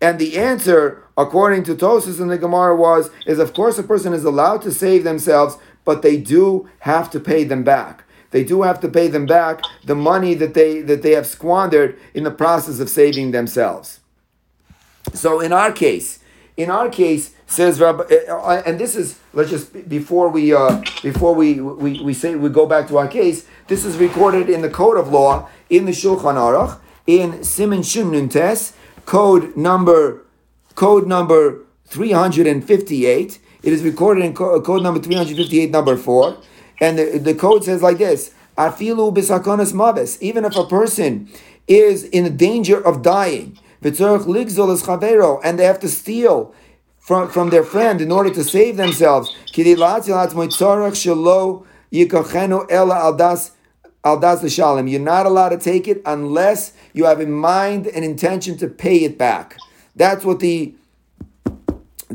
And 0.00 0.18
the 0.18 0.36
answer, 0.36 1.02
according 1.16 1.64
to 1.64 1.74
Tosfos 1.74 2.20
and 2.20 2.30
the 2.30 2.38
Gemara, 2.38 2.76
was 2.76 3.10
is 3.26 3.38
of 3.38 3.54
course 3.54 3.78
a 3.78 3.82
person 3.82 4.12
is 4.12 4.24
allowed 4.24 4.62
to 4.62 4.72
save 4.72 5.04
themselves, 5.04 5.56
but 5.84 6.02
they 6.02 6.16
do 6.16 6.68
have 6.80 7.10
to 7.10 7.20
pay 7.20 7.44
them 7.44 7.64
back. 7.64 8.03
They 8.34 8.42
do 8.42 8.62
have 8.62 8.80
to 8.80 8.88
pay 8.88 9.06
them 9.06 9.26
back 9.26 9.62
the 9.84 9.94
money 9.94 10.34
that 10.34 10.54
they 10.54 10.82
that 10.82 11.02
they 11.02 11.12
have 11.12 11.24
squandered 11.24 11.96
in 12.14 12.24
the 12.24 12.32
process 12.32 12.80
of 12.80 12.88
saving 12.90 13.30
themselves. 13.30 14.00
So 15.12 15.38
in 15.38 15.52
our 15.52 15.70
case, 15.70 16.18
in 16.56 16.68
our 16.68 16.88
case, 16.88 17.30
says 17.46 17.80
Rabbi, 17.80 18.02
uh, 18.02 18.34
uh, 18.34 18.62
and 18.66 18.80
this 18.80 18.96
is 18.96 19.20
let's 19.34 19.50
just 19.50 19.88
before 19.88 20.28
we 20.30 20.52
uh, 20.52 20.82
before 21.00 21.32
we, 21.32 21.60
we 21.60 22.02
we 22.02 22.12
say 22.12 22.34
we 22.34 22.48
go 22.48 22.66
back 22.66 22.88
to 22.88 22.98
our 22.98 23.06
case. 23.06 23.46
This 23.68 23.84
is 23.84 23.98
recorded 23.98 24.50
in 24.50 24.62
the 24.62 24.70
code 24.80 24.98
of 24.98 25.12
law 25.12 25.48
in 25.70 25.84
the 25.84 25.92
Shulchan 25.92 26.34
Aruch 26.34 26.80
in 27.06 27.28
Siman 27.52 27.84
Shin 27.88 28.10
Nun 28.10 28.28
Ches, 28.28 28.72
code 29.06 29.56
number 29.56 30.26
code 30.74 31.06
number 31.06 31.62
three 31.86 32.10
hundred 32.10 32.48
and 32.48 32.66
fifty 32.66 33.06
eight. 33.06 33.38
It 33.62 33.72
is 33.72 33.84
recorded 33.84 34.24
in 34.24 34.34
code 34.34 34.82
number 34.82 35.00
three 35.00 35.14
hundred 35.14 35.36
fifty 35.36 35.60
eight, 35.60 35.70
number 35.70 35.96
four, 35.96 36.36
and 36.80 36.98
the, 36.98 37.18
the 37.18 37.34
code 37.34 37.64
says 37.64 37.82
like 37.82 37.98
this: 37.98 38.32
Afilu 38.56 39.14
bisakonas 39.14 39.74
mavis. 39.74 40.16
Even 40.20 40.44
if 40.44 40.56
a 40.56 40.66
person 40.66 41.28
is 41.66 42.04
in 42.04 42.36
danger 42.36 42.78
of 42.84 43.02
dying 43.02 43.58
and 43.82 45.58
they 45.58 45.64
have 45.64 45.80
to 45.80 45.88
steal 45.88 46.54
from, 46.98 47.28
from 47.28 47.50
their 47.50 47.64
friend 47.64 48.00
in 48.00 48.10
order 48.10 48.30
to 48.30 48.42
save 48.42 48.78
themselves. 48.78 49.36
You're 49.54 49.76
not 49.76 50.08
allowed 55.26 55.50
to 55.50 55.58
take 55.58 55.88
it 55.88 56.00
unless 56.06 56.72
you 56.94 57.04
have 57.04 57.20
in 57.20 57.32
mind 57.32 57.86
an 57.88 58.04
intention 58.04 58.56
to 58.58 58.68
pay 58.68 59.04
it 59.04 59.18
back. 59.18 59.58
That's 59.94 60.24
what 60.24 60.40
the 60.40 60.74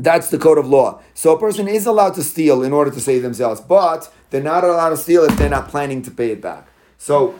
that's 0.04 0.30
the 0.30 0.38
code 0.38 0.58
of 0.58 0.66
law. 0.68 1.00
So 1.14 1.34
a 1.34 1.38
person 1.38 1.68
is 1.68 1.86
allowed 1.86 2.14
to 2.14 2.22
steal 2.22 2.62
in 2.62 2.72
order 2.72 2.90
to 2.90 3.00
save 3.00 3.22
themselves, 3.22 3.60
but 3.60 4.12
they're 4.30 4.42
not 4.42 4.64
allowed 4.64 4.90
to 4.90 4.96
steal 4.96 5.24
if 5.24 5.36
they're 5.36 5.48
not 5.48 5.68
planning 5.68 6.02
to 6.02 6.10
pay 6.10 6.30
it 6.30 6.40
back. 6.40 6.66
So 6.98 7.38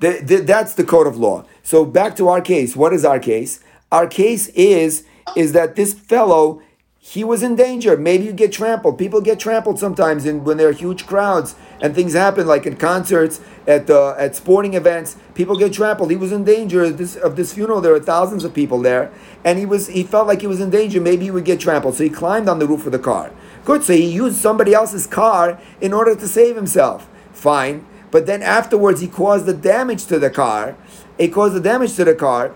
th- 0.00 0.26
th- 0.26 0.46
that's 0.46 0.74
the 0.74 0.84
code 0.84 1.06
of 1.06 1.16
law. 1.16 1.44
So 1.62 1.84
back 1.84 2.16
to 2.16 2.28
our 2.28 2.40
case. 2.40 2.76
What 2.76 2.92
is 2.92 3.04
our 3.04 3.18
case? 3.18 3.60
Our 3.92 4.06
case 4.06 4.48
is 4.48 5.04
is 5.36 5.52
that 5.52 5.74
this 5.76 5.94
fellow 5.94 6.60
he 7.06 7.22
was 7.22 7.42
in 7.42 7.54
danger. 7.54 7.98
Maybe 7.98 8.24
you 8.24 8.32
get 8.32 8.50
trampled. 8.50 8.96
People 8.96 9.20
get 9.20 9.38
trampled 9.38 9.78
sometimes 9.78 10.24
in, 10.24 10.42
when 10.42 10.56
there 10.56 10.70
are 10.70 10.72
huge 10.72 11.06
crowds 11.06 11.54
and 11.82 11.94
things 11.94 12.14
happen, 12.14 12.46
like 12.46 12.64
in 12.64 12.76
concerts, 12.76 13.42
at 13.66 13.90
uh, 13.90 14.14
at 14.16 14.34
sporting 14.34 14.72
events. 14.72 15.18
People 15.34 15.58
get 15.58 15.74
trampled. 15.74 16.10
He 16.10 16.16
was 16.16 16.32
in 16.32 16.44
danger 16.44 16.82
of 16.84 16.96
this, 16.96 17.14
of 17.14 17.36
this 17.36 17.52
funeral. 17.52 17.82
There 17.82 17.92
were 17.92 18.00
thousands 18.00 18.42
of 18.42 18.54
people 18.54 18.80
there, 18.80 19.12
and 19.44 19.58
he 19.58 19.66
was 19.66 19.88
he 19.88 20.02
felt 20.02 20.26
like 20.26 20.40
he 20.40 20.46
was 20.46 20.62
in 20.62 20.70
danger. 20.70 20.98
Maybe 20.98 21.26
he 21.26 21.30
would 21.30 21.44
get 21.44 21.60
trampled, 21.60 21.96
so 21.96 22.04
he 22.04 22.08
climbed 22.08 22.48
on 22.48 22.58
the 22.58 22.66
roof 22.66 22.86
of 22.86 22.92
the 22.92 22.98
car. 22.98 23.30
Good. 23.66 23.84
So 23.84 23.92
he 23.92 24.10
used 24.10 24.36
somebody 24.36 24.72
else's 24.72 25.06
car 25.06 25.60
in 25.82 25.92
order 25.92 26.16
to 26.16 26.26
save 26.26 26.56
himself. 26.56 27.06
Fine. 27.34 27.84
But 28.10 28.24
then 28.24 28.40
afterwards, 28.42 29.02
he 29.02 29.08
caused 29.08 29.44
the 29.44 29.52
damage 29.52 30.06
to 30.06 30.18
the 30.18 30.30
car. 30.30 30.74
He 31.18 31.28
caused 31.28 31.54
the 31.54 31.60
damage 31.60 31.96
to 31.96 32.04
the 32.06 32.14
car 32.14 32.54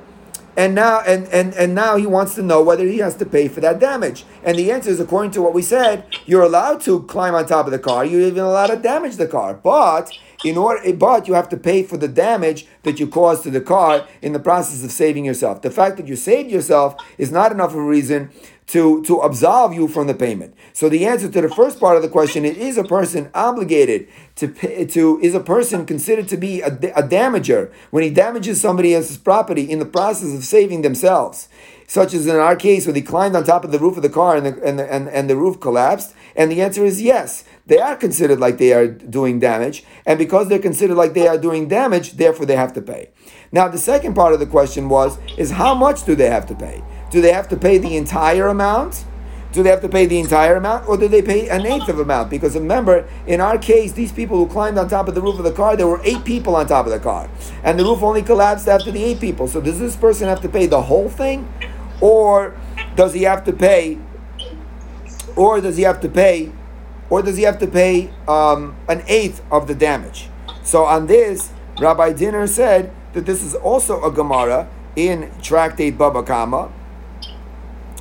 and 0.59 0.75
now 0.75 1.01
and, 1.07 1.29
and 1.29 1.55
and 1.55 1.73
now 1.73 1.97
he 1.97 2.05
wants 2.05 2.35
to 2.35 2.43
know 2.43 2.61
whether 2.63 2.85
he 2.85 2.99
has 2.99 3.15
to 3.15 3.25
pay 3.25 3.47
for 3.47 3.61
that 3.61 3.79
damage. 3.79 4.25
And 4.43 4.59
the 4.59 4.73
answer 4.73 4.91
is 4.91 4.99
according 4.99 5.31
to 5.33 5.41
what 5.41 5.55
we 5.55 5.63
said 5.63 6.05
you're 6.27 6.43
allowed 6.43 6.81
to 6.83 7.05
climb 7.05 7.35
on 7.35 7.47
top 7.47 7.67
of 7.67 7.73
the 7.73 7.79
car. 7.79 8.05
You're 8.05 8.23
even 8.23 8.43
allowed 8.43 8.67
to 8.67 8.77
damage 8.77 9.17
the 9.17 9.29
car. 9.29 9.55
But 9.55 10.13
in 10.45 10.59
order 10.59 10.93
but 10.93 11.29
you 11.29 11.35
have 11.35 11.49
to 11.51 11.57
pay 11.57 11.85
for 11.85 11.97
the 11.97 12.09
damage 12.09 12.67
that 12.83 12.99
you 12.99 13.07
caused 13.07 13.45
to 13.45 13.51
the 13.51 13.61
car 13.61 14.09
in 14.21 14.33
the 14.33 14.41
process 14.41 14.83
of 14.83 14.91
saving 14.91 15.25
yourself. 15.25 15.63
The 15.63 15.71
fact 15.71 15.97
that 15.97 16.09
you 16.09 16.17
saved 16.17 16.51
yourself 16.51 16.97
is 17.19 17.31
not 17.31 17.53
enough 17.53 17.71
of 17.71 17.77
a 17.77 17.83
reason 17.83 18.31
to, 18.69 19.03
to 19.05 19.19
absolve 19.21 19.73
you 19.73 19.89
from 19.89 20.07
the 20.07 20.15
payment. 20.15 20.55
So 20.73 20.89
the 20.89 21.07
answer 21.07 21.29
to 21.29 21.41
the 21.41 21.49
first 21.49 21.81
part 21.81 21.97
of 21.97 22.03
the 22.03 22.09
question 22.09 22.45
is, 22.45 22.57
is 22.57 22.79
a 22.79 22.85
person 22.85 23.31
obligated 23.35 24.09
to 24.37 24.49
pay, 24.49 24.85
to 24.87 25.19
is 25.21 25.35
a 25.35 25.41
person 25.41 25.87
considered 25.87 26.29
to 26.29 26.37
be 26.37 26.61
a, 26.61 26.69
a 26.69 27.03
damager 27.03 27.73
when 27.91 28.03
he 28.03 28.11
damages 28.11 28.61
somebody 28.61 28.95
else's 28.95 29.17
property 29.17 29.63
in 29.63 29.79
the 29.79 29.87
process 29.87 30.35
of 30.35 30.45
saving 30.45 30.83
themselves? 30.83 31.49
Such 31.87 32.13
as 32.13 32.27
in 32.27 32.37
our 32.37 32.55
case 32.55 32.85
where 32.85 32.93
they 32.93 33.01
climbed 33.01 33.35
on 33.35 33.45
top 33.45 33.65
of 33.65 33.73
the 33.73 33.79
roof 33.79 33.97
of 33.97 34.03
the 34.03 34.11
car 34.11 34.37
and 34.37 34.45
the, 34.45 34.63
and 34.63 34.79
the, 34.79 34.93
and, 34.93 35.09
and 35.09 35.31
the 35.31 35.37
roof 35.37 35.59
collapsed. 35.59 36.15
And 36.37 36.53
the 36.53 36.61
answer 36.61 36.85
is 36.85 37.01
yes. 37.01 37.45
They 37.67 37.79
are 37.79 37.97
considered 37.97 38.39
like 38.39 38.59
they 38.59 38.75
are 38.75 38.87
doing 38.87 39.41
damage. 39.41 39.85
And 40.05 40.19
because 40.19 40.49
they're 40.49 40.59
considered 40.59 40.97
like 40.97 41.15
they 41.15 41.27
are 41.27 41.39
doing 41.39 41.67
damage, 41.67 42.13
therefore 42.13 42.45
they 42.45 42.57
have 42.57 42.75
to 42.75 42.83
pay. 42.83 43.09
Now 43.51 43.69
the 43.69 43.79
second 43.79 44.15
part 44.15 44.35
of 44.35 44.41
the 44.41 44.47
question 44.47 44.91
was, 44.91 45.19
is 45.39 45.53
how 45.53 45.75
much 45.75 46.05
do 46.05 46.15
they 46.15 46.29
have 46.29 46.45
to 46.49 46.55
pay? 46.55 46.85
Do 47.11 47.21
they 47.21 47.33
have 47.33 47.49
to 47.49 47.57
pay 47.57 47.79
the 47.79 47.97
entire 47.97 48.49
amount? 48.49 49.05
Do 49.51 49.63
they 49.63 49.71
have 49.71 49.81
to 49.81 49.89
pay 49.89 50.05
the 50.05 50.19
entire 50.21 50.57
amount, 50.57 50.87
or 50.87 50.99
do 50.99 51.09
they 51.09 51.23
pay 51.23 51.49
an 51.49 51.65
eighth 51.65 51.89
of 51.89 51.99
amount? 51.99 52.29
Because 52.29 52.55
remember, 52.55 53.09
in 53.27 53.41
our 53.41 53.57
case, 53.57 53.93
these 53.93 54.13
people 54.13 54.37
who 54.37 54.47
climbed 54.47 54.77
on 54.77 54.89
top 54.89 55.09
of 55.09 55.15
the 55.15 55.23
roof 55.23 55.39
of 55.39 55.45
the 55.45 55.53
car, 55.53 55.75
there 55.75 55.87
were 55.87 56.03
eight 56.05 56.23
people 56.25 56.55
on 56.55 56.67
top 56.67 56.85
of 56.85 56.93
the 56.93 57.01
car, 57.01 57.31
and 57.65 57.79
the 57.79 57.85
roof 57.85 58.03
only 58.03 58.23
collapsed 58.23 58.69
after 58.69 58.91
the 58.91 59.03
eight 59.03 59.21
people. 59.21 59.49
So 59.49 59.63
does 59.63 59.79
this 59.79 59.97
person 59.97 60.29
have 60.29 60.43
to 60.43 60.51
pay 60.51 60.67
the 60.67 60.83
whole 60.83 61.09
thing, 61.09 61.51
or 62.03 62.55
does 62.95 63.15
he 63.15 63.23
have 63.23 63.43
to 63.45 63.53
pay, 63.55 63.99
or 65.35 65.63
does 65.63 65.79
he 65.79 65.85
have 65.85 66.03
to 66.03 66.11
pay, 66.11 66.53
or 67.09 67.23
does 67.23 67.39
he 67.39 67.45
have 67.45 67.59
to 67.61 67.67
pay 67.67 68.11
um, 68.29 68.77
an 68.87 69.03
eighth 69.09 69.43
of 69.51 69.67
the 69.67 69.75
damage? 69.75 70.29
So 70.63 70.85
on 70.85 71.07
this, 71.07 71.53
Rabbi 71.81 72.13
Dinner 72.13 72.47
said 72.47 72.93
that 73.15 73.25
this 73.25 73.43
is 73.43 73.55
also 73.55 74.05
a 74.05 74.13
Gemara 74.13 74.69
in 74.95 75.31
Tractate 75.41 75.97
Baba 75.97 76.23
Kama 76.23 76.71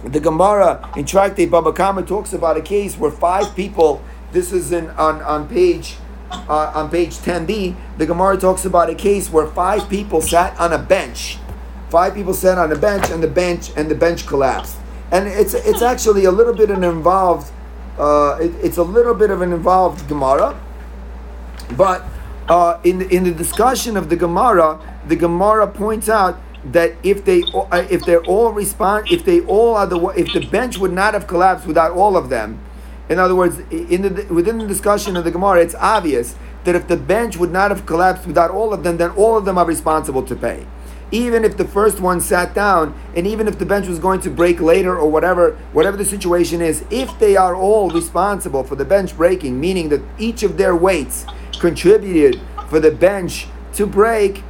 the 0.04 0.20
Gemara 0.20 0.90
in 0.96 1.06
Tractate 1.06 1.50
Baba 1.50 1.74
Kama 1.74 2.04
talks 2.04 2.34
about 2.34 2.58
a 2.58 2.62
case 2.62 2.98
where 2.98 3.12
five 3.12 3.56
people. 3.56 4.02
This 4.32 4.52
is 4.52 4.72
in 4.72 4.90
on 4.92 5.22
on 5.22 5.48
page 5.48 5.96
uh, 6.32 6.72
on 6.76 6.90
page 6.90 7.16
10b. 7.16 7.76
The 7.98 8.06
Gemara 8.06 8.38
talks 8.38 8.66
about 8.66 8.90
a 8.90 8.96
case 8.96 9.32
where 9.32 9.48
five 9.48 9.90
people 9.90 10.22
sat 10.22 10.58
on 10.60 10.74
a 10.74 10.78
bench. 10.78 11.38
Five 11.90 12.14
people 12.14 12.34
sat 12.34 12.58
on 12.58 12.72
a 12.72 12.76
bench, 12.76 13.10
and 13.10 13.24
the 13.24 13.28
bench 13.28 13.72
and 13.76 13.90
the 13.90 13.96
bench 13.96 14.28
collapsed. 14.28 14.78
And 15.12 15.28
it's 15.28 15.54
it's 15.54 15.82
actually 15.82 16.26
a 16.26 16.32
little 16.32 16.54
bit 16.54 16.70
an 16.70 16.84
involved. 16.84 17.52
Uh, 17.98 18.38
it, 18.40 18.54
it's 18.64 18.78
a 18.78 18.84
little 18.84 19.16
bit 19.16 19.32
of 19.32 19.42
an 19.42 19.52
involved 19.52 20.08
Gemara, 20.08 20.60
but 21.76 22.06
uh, 22.48 22.80
in 22.84 23.00
the, 23.00 23.08
in 23.10 23.24
the 23.24 23.32
discussion 23.32 23.98
of 23.98 24.10
the 24.10 24.16
Gemara, 24.16 24.80
the 25.08 25.16
Gemara 25.16 25.68
points 25.68 26.08
out 26.08 26.40
that 26.66 26.94
if 27.04 27.24
they 27.24 27.44
uh, 27.54 27.86
if 27.90 28.04
they're 28.06 28.24
all 28.26 28.52
respond 28.52 29.10
if 29.12 29.24
they 29.24 29.42
all 29.42 29.76
are 29.76 29.88
the 29.88 30.00
if 30.10 30.34
the 30.34 30.46
bench 30.48 30.78
would 30.78 30.92
not 30.92 31.14
have 31.14 31.28
collapsed 31.28 31.68
without 31.68 31.92
all 31.92 32.18
of 32.18 32.30
them 32.30 32.60
in 33.10 33.20
other 33.20 33.36
words 33.36 33.60
in 33.72 34.02
the 34.02 34.28
within 34.34 34.58
the 34.58 34.68
discussion 34.68 35.16
of 35.16 35.24
the 35.24 35.32
gemara 35.32 35.62
it's 35.62 35.76
obvious 35.76 36.36
that 36.68 36.76
if 36.76 36.86
the 36.90 36.98
bench 36.98 37.38
would 37.38 37.52
not 37.52 37.72
have 37.72 37.86
collapsed 37.86 38.28
without 38.28 38.52
all 38.52 38.74
of 38.74 38.84
them 38.84 38.98
then 38.98 39.10
all 39.12 39.38
of 39.38 39.46
them 39.46 39.58
are 39.58 39.66
responsible 39.66 40.22
to 40.22 40.36
pay. 40.36 40.68
Even 41.12 41.46
if 41.46 41.56
the 41.56 41.64
first 41.64 42.02
one 42.02 42.20
sat 42.20 42.54
down 42.54 42.94
and 43.16 43.26
even 43.26 43.48
if 43.48 43.58
the 43.58 43.66
bench 43.66 43.88
was 43.88 44.00
going 44.00 44.20
to 44.20 44.30
break 44.30 44.60
later 44.60 45.00
or 45.00 45.10
whatever 45.10 45.52
whatever 45.72 45.96
the 45.96 46.04
situation 46.04 46.60
is 46.60 46.84
if 46.90 47.18
they 47.20 47.38
are 47.38 47.56
all 47.56 47.90
responsible 47.90 48.66
for 48.66 48.76
the 48.76 48.84
bench 48.84 49.16
breaking 49.16 49.58
meaning 49.58 49.88
that 49.88 50.02
each 50.20 50.44
of 50.44 50.58
their 50.58 50.76
weights 50.76 51.26
contributed 51.58 52.42
for 52.70 52.82
the 52.82 52.92
bench 52.92 53.48
to 53.72 53.88
break 53.88 54.44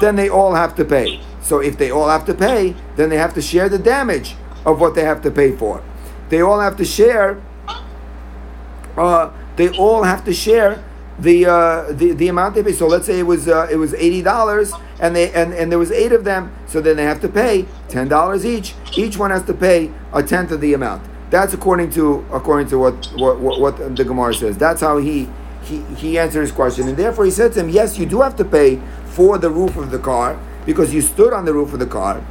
then 0.00 0.14
they 0.14 0.28
all 0.28 0.54
have 0.54 0.76
to 0.76 0.84
pay 0.84 1.20
so 1.44 1.58
if 1.60 1.76
they 1.76 1.90
all 1.90 2.08
have 2.08 2.24
to 2.24 2.34
pay, 2.34 2.74
then 2.96 3.10
they 3.10 3.18
have 3.18 3.34
to 3.34 3.42
share 3.42 3.68
the 3.68 3.78
damage 3.78 4.34
of 4.64 4.80
what 4.80 4.94
they 4.94 5.04
have 5.04 5.20
to 5.22 5.30
pay 5.30 5.54
for. 5.54 5.82
They 6.30 6.40
all 6.40 6.58
have 6.58 6.76
to 6.78 6.84
share. 6.84 7.40
Uh, 8.96 9.30
they 9.56 9.68
all 9.76 10.04
have 10.04 10.24
to 10.24 10.32
share 10.32 10.82
the, 11.18 11.46
uh, 11.46 11.92
the 11.92 12.12
the 12.12 12.28
amount 12.28 12.54
they 12.54 12.62
pay. 12.62 12.72
So 12.72 12.86
let's 12.86 13.06
say 13.06 13.20
it 13.20 13.24
was 13.24 13.46
uh, 13.46 13.68
it 13.70 13.76
was 13.76 13.92
eighty 13.94 14.22
dollars, 14.22 14.72
and 14.98 15.14
they 15.14 15.30
and, 15.32 15.52
and 15.52 15.70
there 15.70 15.78
was 15.78 15.92
eight 15.92 16.12
of 16.12 16.24
them. 16.24 16.50
So 16.66 16.80
then 16.80 16.96
they 16.96 17.04
have 17.04 17.20
to 17.20 17.28
pay 17.28 17.66
ten 17.88 18.08
dollars 18.08 18.46
each. 18.46 18.74
Each 18.96 19.18
one 19.18 19.30
has 19.30 19.44
to 19.44 19.54
pay 19.54 19.92
a 20.14 20.22
tenth 20.22 20.50
of 20.50 20.62
the 20.62 20.72
amount. 20.72 21.02
That's 21.30 21.52
according 21.52 21.90
to 21.90 22.24
according 22.32 22.68
to 22.68 22.78
what 22.78 23.06
what, 23.16 23.38
what, 23.38 23.60
what 23.60 23.96
the 23.96 24.04
Gemara 24.04 24.32
says. 24.32 24.56
That's 24.56 24.80
how 24.80 24.96
he 24.96 25.28
he 25.62 25.82
he 25.96 26.18
answered 26.18 26.40
his 26.40 26.52
question, 26.52 26.88
and 26.88 26.96
therefore 26.96 27.26
he 27.26 27.30
said 27.30 27.52
to 27.52 27.60
him, 27.60 27.68
"Yes, 27.68 27.98
you 27.98 28.06
do 28.06 28.22
have 28.22 28.34
to 28.36 28.44
pay 28.44 28.80
for 29.04 29.36
the 29.36 29.50
roof 29.50 29.76
of 29.76 29.90
the 29.90 29.98
car." 29.98 30.38
Because 30.66 30.94
you 30.94 31.00
stood 31.00 31.32
on 31.32 31.44
the 31.44 31.52
roof 31.52 31.72
of 31.72 31.78
the 31.78 31.86
car, 31.86 32.24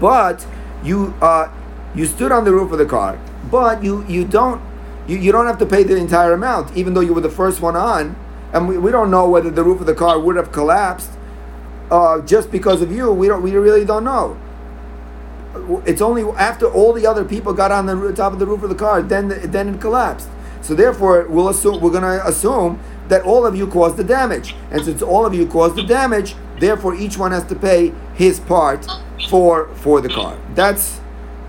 but 0.00 0.46
you 0.82 1.14
uh, 1.20 1.48
you 1.94 2.06
stood 2.06 2.32
on 2.32 2.44
the 2.44 2.52
roof 2.52 2.72
of 2.72 2.78
the 2.78 2.86
car, 2.86 3.18
but 3.50 3.82
you 3.82 4.04
you 4.06 4.24
don't 4.24 4.60
you, 5.06 5.16
you 5.16 5.32
don't 5.32 5.46
have 5.46 5.58
to 5.58 5.66
pay 5.66 5.82
the 5.82 5.96
entire 5.96 6.32
amount, 6.32 6.76
even 6.76 6.94
though 6.94 7.00
you 7.00 7.14
were 7.14 7.20
the 7.20 7.30
first 7.30 7.60
one 7.60 7.76
on, 7.76 8.16
and 8.52 8.68
we, 8.68 8.78
we 8.78 8.90
don't 8.90 9.10
know 9.10 9.28
whether 9.28 9.50
the 9.50 9.64
roof 9.64 9.80
of 9.80 9.86
the 9.86 9.94
car 9.94 10.18
would 10.18 10.36
have 10.36 10.52
collapsed 10.52 11.10
uh, 11.90 12.20
just 12.20 12.50
because 12.50 12.82
of 12.82 12.92
you. 12.92 13.12
We 13.12 13.28
don't 13.28 13.42
we 13.42 13.52
really 13.52 13.84
don't 13.84 14.04
know. 14.04 14.38
It's 15.86 16.02
only 16.02 16.22
after 16.36 16.66
all 16.66 16.92
the 16.92 17.06
other 17.06 17.24
people 17.24 17.52
got 17.52 17.72
on 17.72 17.86
the 17.86 18.12
top 18.12 18.32
of 18.32 18.38
the 18.38 18.46
roof 18.46 18.62
of 18.62 18.68
the 18.68 18.74
car, 18.74 19.02
then 19.02 19.50
then 19.50 19.74
it 19.74 19.80
collapsed. 19.80 20.28
So 20.60 20.74
therefore, 20.74 21.26
we'll 21.28 21.48
assume 21.48 21.80
we're 21.80 21.90
going 21.90 22.02
to 22.02 22.26
assume 22.26 22.80
that 23.08 23.22
all 23.22 23.46
of 23.46 23.56
you 23.56 23.66
caused 23.66 23.96
the 23.96 24.04
damage, 24.04 24.54
and 24.70 24.84
since 24.84 25.02
all 25.02 25.24
of 25.26 25.34
you 25.34 25.46
caused 25.46 25.76
the 25.76 25.82
damage, 25.82 26.34
Therefore, 26.58 26.94
each 26.94 27.16
one 27.16 27.32
has 27.32 27.44
to 27.44 27.54
pay 27.54 27.92
his 28.14 28.40
part 28.40 28.86
for 29.28 29.68
for 29.76 30.00
the 30.00 30.08
car. 30.08 30.38
That's 30.54 31.00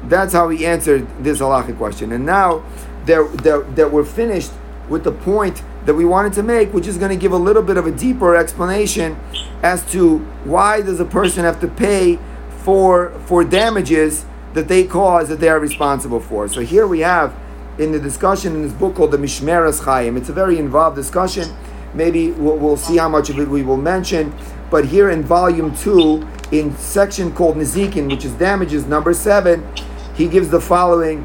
that's 0.06 0.34
how 0.34 0.50
he 0.50 0.65
answered 0.65 1.08
this 1.24 1.39
halachic 1.39 1.78
question. 1.78 2.12
And 2.12 2.26
now 2.26 2.63
that, 3.06 3.89
we're 3.91 4.06
finished 4.06 4.52
with 4.88 5.04
the 5.04 5.12
point 5.12 5.63
that 5.86 5.93
we 5.93 6.06
wanted 6.06 6.34
to 6.34 6.43
make, 6.43 6.74
which 6.74 6.88
is 6.88 6.98
going 6.98 7.10
to 7.10 7.17
give 7.17 7.32
a 7.32 7.38
little 7.38 7.63
bit 7.63 7.78
of 7.78 7.86
a 7.86 7.91
deeper 7.91 8.36
explanation 8.36 9.19
as 9.63 9.89
to 9.91 10.19
why 10.43 10.82
does 10.82 11.00
a 11.00 11.06
person 11.06 11.43
have 11.43 11.60
to 11.62 11.67
pay 11.67 12.19
for 12.50 13.12
for 13.26 13.43
damages 13.43 14.26
that 14.54 14.67
they 14.67 14.84
cause 14.84 15.30
that 15.30 15.39
they 15.39 15.50
are 15.50 15.60
responsible 15.60 16.19
for. 16.19 16.48
So 16.48 16.62
here 16.62 16.88
we 16.88 17.00
have 17.00 17.36
in 17.80 17.94
the 17.94 18.00
discussion 18.00 18.54
in 18.56 18.62
this 18.62 18.74
book 18.74 18.96
called 18.96 19.12
the 19.12 19.18
Mishmeres 19.18 19.84
Chaim. 19.84 20.18
It's 20.18 20.30
a 20.30 20.34
very 20.34 20.60
involved 20.60 20.98
discussion. 20.98 21.50
Maybe 21.94 22.32
we'll, 22.32 22.58
we'll 22.58 22.78
see 22.78 22.98
how 22.98 23.10
much 23.10 23.30
of 23.30 23.39
it 23.39 23.48
we 23.48 23.63
will 23.63 23.78
mention. 23.78 24.36
But 24.70 24.86
here 24.86 25.10
in 25.10 25.24
volume 25.24 25.76
two, 25.76 26.28
in 26.52 26.76
section 26.78 27.34
called 27.34 27.56
Nizikin, 27.56 28.12
which 28.12 28.26
is 28.26 28.34
damages 28.34 28.86
number 28.86 29.13
seven, 29.13 29.65
he 30.13 30.28
gives 30.28 30.50
the 30.50 30.62
following. 30.62 31.24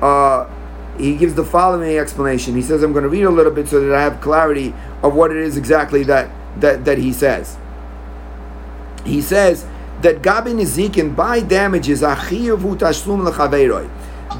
Uh, 0.00 0.50
he 0.98 1.16
gives 1.16 1.34
the 1.34 1.44
following 1.44 1.98
explanation. 1.98 2.54
He 2.54 2.62
says, 2.62 2.82
"I'm 2.82 2.92
going 2.92 3.02
to 3.02 3.08
read 3.08 3.24
a 3.24 3.30
little 3.30 3.52
bit 3.52 3.68
so 3.68 3.80
that 3.80 3.94
I 3.94 4.02
have 4.02 4.20
clarity 4.20 4.74
of 5.02 5.14
what 5.14 5.30
it 5.30 5.36
is 5.36 5.56
exactly 5.56 6.02
that 6.04 6.30
that, 6.60 6.84
that 6.84 6.98
he 6.98 7.12
says." 7.12 7.58
He 9.04 9.20
says 9.20 9.66
that 10.00 10.22
Gabi 10.22 10.54
Nizikin 10.54 11.14
by 11.14 11.40
damages 11.40 12.00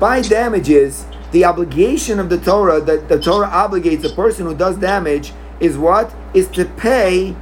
by 0.01 0.23
damages 0.23 1.07
the 1.35 1.45
obligation 1.45 2.21
of 2.21 2.31
the 2.31 2.39
Torah 2.39 2.81
that 2.81 3.09
the 3.09 3.19
Torah 3.19 3.49
obligates 3.49 4.05
a 4.05 4.15
person 4.15 4.47
who 4.47 4.55
does 4.55 4.77
damage 4.77 5.33
is 5.59 5.77
what 5.77 6.15
is 6.33 6.47
to 6.51 6.65
pay 6.65 7.35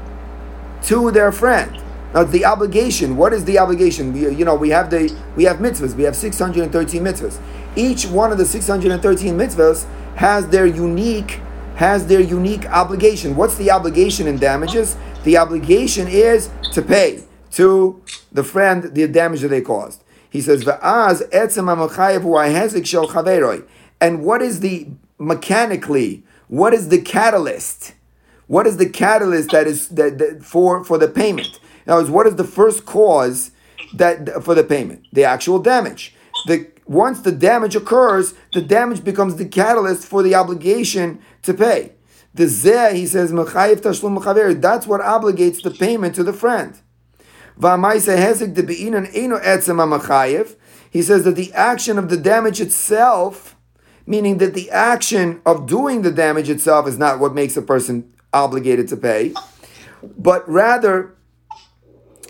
to 0.84 1.10
their 1.10 1.30
friend. 1.30 1.78
Now 2.14 2.24
the 2.24 2.46
obligation. 2.46 3.18
What 3.18 3.34
is 3.34 3.44
the 3.44 3.58
obligation? 3.58 4.14
We, 4.14 4.34
you 4.34 4.46
know, 4.46 4.54
we 4.54 4.70
have 4.70 4.88
the 4.88 5.14
we 5.36 5.44
have 5.44 5.58
mitzvahs. 5.58 5.94
We 5.94 6.04
have 6.04 6.16
six 6.16 6.38
hundred 6.38 6.62
and 6.62 6.72
thirteen 6.72 7.04
mitzvahs. 7.04 7.38
Each 7.76 8.06
one 8.06 8.32
of 8.32 8.38
the 8.38 8.46
six 8.46 8.66
hundred 8.66 8.92
and 8.92 9.02
thirteen 9.02 9.36
mitzvahs 9.36 9.84
has 10.16 10.48
their 10.48 10.66
unique 10.66 11.40
has 11.76 12.06
their 12.06 12.20
unique 12.20 12.64
obligation. 12.70 13.36
What's 13.36 13.56
the 13.56 13.70
obligation 13.70 14.26
in 14.26 14.38
damages? 14.38 14.96
The 15.24 15.36
obligation 15.36 16.08
is 16.08 16.48
to 16.72 16.80
pay 16.80 17.24
to 17.52 18.02
the 18.32 18.42
friend 18.42 18.94
the 18.94 19.06
damage 19.06 19.42
that 19.42 19.48
they 19.48 19.60
caused. 19.60 20.02
He 20.30 20.40
says, 20.40 20.64
"Va'az 20.64 21.28
etzem 21.28 21.68
ha'hezik 21.68 22.86
shel 22.86 23.06
chaveroi." 23.06 23.64
And 24.02 24.24
what 24.24 24.42
is 24.42 24.60
the 24.60 24.88
mechanically? 25.18 26.24
What 26.48 26.74
is 26.74 26.88
the 26.88 27.00
catalyst? 27.00 27.94
What 28.48 28.66
is 28.66 28.76
the 28.76 28.90
catalyst 28.90 29.52
that 29.52 29.68
is 29.68 29.88
that, 29.90 30.18
that 30.18 30.44
for 30.44 30.82
for 30.84 30.98
the 30.98 31.06
payment? 31.06 31.60
In 31.86 31.92
other 31.92 32.02
words, 32.02 32.10
what 32.10 32.26
is 32.26 32.34
the 32.34 32.44
first 32.44 32.84
cause 32.84 33.52
that 33.94 34.42
for 34.42 34.56
the 34.56 34.64
payment? 34.64 35.06
The 35.12 35.24
actual 35.24 35.60
damage. 35.60 36.16
The 36.46 36.66
once 36.84 37.20
the 37.20 37.30
damage 37.30 37.76
occurs, 37.76 38.34
the 38.52 38.60
damage 38.60 39.04
becomes 39.04 39.36
the 39.36 39.46
catalyst 39.46 40.04
for 40.04 40.24
the 40.24 40.34
obligation 40.34 41.20
to 41.42 41.54
pay. 41.54 41.92
The 42.34 42.44
zeh, 42.44 42.94
he 42.94 43.06
says, 43.06 43.30
that's 43.30 44.02
what 44.02 45.00
obligates 45.00 45.62
the 45.62 45.70
payment 45.70 46.14
to 46.16 46.24
the 46.24 46.32
friend. 46.32 46.74
He 50.90 51.02
says 51.02 51.24
that 51.24 51.36
the 51.36 51.52
action 51.54 51.98
of 51.98 52.08
the 52.08 52.16
damage 52.16 52.60
itself, 52.60 53.51
meaning 54.06 54.38
that 54.38 54.54
the 54.54 54.70
action 54.70 55.40
of 55.46 55.66
doing 55.66 56.02
the 56.02 56.10
damage 56.10 56.48
itself 56.48 56.86
is 56.86 56.98
not 56.98 57.18
what 57.18 57.34
makes 57.34 57.56
a 57.56 57.62
person 57.62 58.12
obligated 58.32 58.88
to 58.88 58.96
pay, 58.96 59.34
but 60.16 60.48
rather 60.48 61.14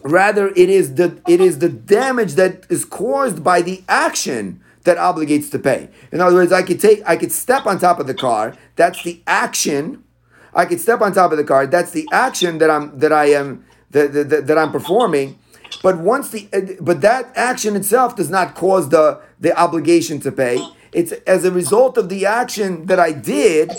Rather, 0.03 0.49
it 0.49 0.69
is 0.69 0.97
the 0.97 1.21
it 1.29 1.41
is 1.41 1.61
the 1.61 1.69
damage 1.69 2.35
that 2.35 2.67
is 2.69 2.85
caused 2.85 3.45
by 3.45 3.63
the 3.63 3.85
action 3.89 4.61
that 4.83 4.97
obligates 4.97 5.51
to 5.53 5.61
pay. 5.61 5.89
In 6.11 6.21
other 6.21 6.35
words, 6.35 6.51
I 6.51 6.63
could 6.63 6.81
take 6.81 7.03
I 7.07 7.17
could 7.17 7.31
step 7.31 7.67
on 7.67 7.79
top 7.79 8.01
of 8.01 8.09
the 8.09 8.15
car. 8.15 8.57
That's 8.75 9.03
the 9.05 9.23
action. 9.29 10.03
I 10.55 10.65
could 10.65 10.81
step 10.81 11.01
on 11.01 11.13
top 11.13 11.31
of 11.31 11.39
the 11.39 11.45
car. 11.45 11.67
That's 11.69 11.93
the 11.93 12.09
action 12.11 12.59
that 12.59 12.69
I'm 12.69 12.99
that 12.99 13.13
I 13.13 13.27
am 13.27 13.65
that, 13.93 14.13
that, 14.13 14.47
that 14.49 14.59
I'm 14.59 14.73
performing. 14.73 15.39
But 15.85 15.99
once 15.99 16.31
the 16.31 16.49
but 16.81 17.01
that 17.03 17.33
action 17.37 17.77
itself 17.77 18.17
does 18.17 18.29
not 18.29 18.57
cause 18.57 18.89
the 18.89 19.21
the 19.39 19.57
obligation 19.57 20.19
to 20.21 20.33
pay. 20.33 20.59
It's 20.93 21.13
as 21.27 21.45
a 21.45 21.51
result 21.51 21.97
of 21.97 22.09
the 22.09 22.27
action 22.27 22.87
that 22.87 23.01
I 23.01 23.13
did 23.13 23.73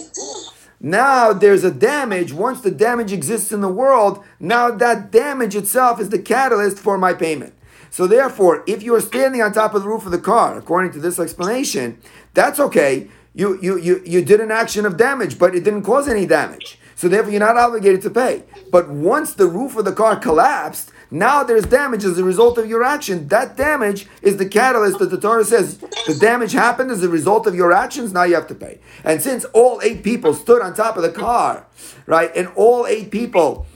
now 0.85 1.31
there's 1.31 1.63
a 1.63 1.71
damage. 1.71 2.33
Once 2.33 2.59
the 2.59 2.69
damage 2.69 3.13
exists 3.13 3.53
in 3.53 3.61
the 3.61 3.69
world, 3.69 4.21
now 4.37 4.69
that 4.69 5.11
damage 5.11 5.55
itself 5.55 5.99
is 5.99 6.09
the 6.09 6.19
catalyst 6.19 6.77
for 6.77 6.97
my 6.97 7.13
payment. 7.13 7.53
So 7.89 8.05
therefore, 8.05 8.65
if 8.67 8.83
you 8.83 8.93
are 8.93 9.01
standing 9.01 9.41
on 9.41 9.53
top 9.53 9.73
of 9.73 9.83
the 9.83 9.87
roof 9.87 10.05
of 10.05 10.11
the 10.11 10.17
car, 10.17 10.57
according 10.57 10.91
to 10.91 10.99
this 10.99 11.19
explanation, 11.19 11.99
that's 12.33 12.59
okay. 12.59 13.07
You 13.33 13.57
you 13.61 13.79
you 13.79 14.03
you 14.05 14.25
did 14.25 14.41
an 14.41 14.51
action 14.51 14.85
of 14.85 14.97
damage, 14.97 15.39
but 15.39 15.55
it 15.55 15.63
didn't 15.63 15.83
cause 15.83 16.09
any 16.09 16.25
damage. 16.25 16.77
So 16.95 17.07
therefore, 17.07 17.31
you're 17.31 17.39
not 17.39 17.57
obligated 17.57 18.01
to 18.01 18.09
pay. 18.09 18.43
But 18.69 18.89
once 18.89 19.33
the 19.33 19.47
roof 19.47 19.77
of 19.77 19.85
the 19.85 19.93
car 19.93 20.17
collapsed, 20.17 20.91
now 21.13 21.43
there's 21.43 21.65
damage 21.65 22.03
as 22.05 22.17
a 22.17 22.23
result 22.23 22.57
of 22.57 22.67
your 22.67 22.83
action. 22.83 23.27
That 23.27 23.55
damage 23.55 24.07
is 24.23 24.37
the 24.37 24.47
catalyst 24.47 24.97
that 24.97 25.11
the 25.11 25.19
Torah 25.19 25.45
says 25.45 25.77
the 25.77 26.17
damage 26.19 26.53
happened 26.53 26.89
as 26.89 27.03
a 27.03 27.07
result 27.07 27.45
of 27.45 27.53
your 27.53 27.71
actions. 27.71 28.11
Now 28.11 28.23
you 28.23 28.33
have 28.33 28.47
to 28.47 28.55
pay. 28.55 28.79
And 29.03 29.21
since 29.21 29.45
all 29.53 29.79
eight 29.83 30.03
people 30.03 30.33
stood 30.33 30.63
on 30.63 30.73
top 30.73 30.97
of 30.97 31.03
the 31.03 31.11
car, 31.11 31.67
right, 32.07 32.31
and 32.35 32.47
all 32.55 32.87
eight 32.87 33.11
people 33.11 33.67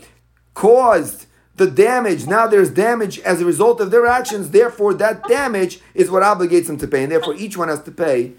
caused 0.55 1.27
the 1.57 1.69
damage, 1.69 2.25
now 2.25 2.47
there's 2.47 2.71
damage 2.71 3.19
as 3.19 3.39
a 3.39 3.45
result 3.45 3.81
of 3.81 3.91
their 3.91 4.07
actions. 4.07 4.49
Therefore, 4.49 4.95
that 4.95 5.23
damage 5.27 5.79
is 5.93 6.09
what 6.09 6.23
obligates 6.23 6.65
them 6.65 6.77
to 6.79 6.87
pay, 6.87 7.03
and 7.03 7.11
therefore 7.11 7.35
each 7.35 7.55
one 7.55 7.67
has 7.67 7.83
to 7.83 7.91
pay 7.91 8.33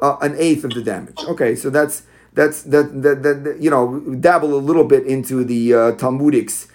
uh, 0.00 0.18
an 0.20 0.36
eighth 0.38 0.62
of 0.62 0.70
the 0.70 0.82
damage. 0.82 1.18
Okay, 1.26 1.56
so 1.56 1.68
that's 1.68 2.04
that's 2.32 2.62
that, 2.62 3.02
that, 3.02 3.24
that 3.24 3.56
you 3.58 3.70
know 3.70 3.98
dabble 4.20 4.54
a 4.54 4.62
little 4.62 4.84
bit 4.84 5.04
into 5.04 5.42
the 5.42 5.74
uh, 5.74 5.78
Talmudics 5.92 6.68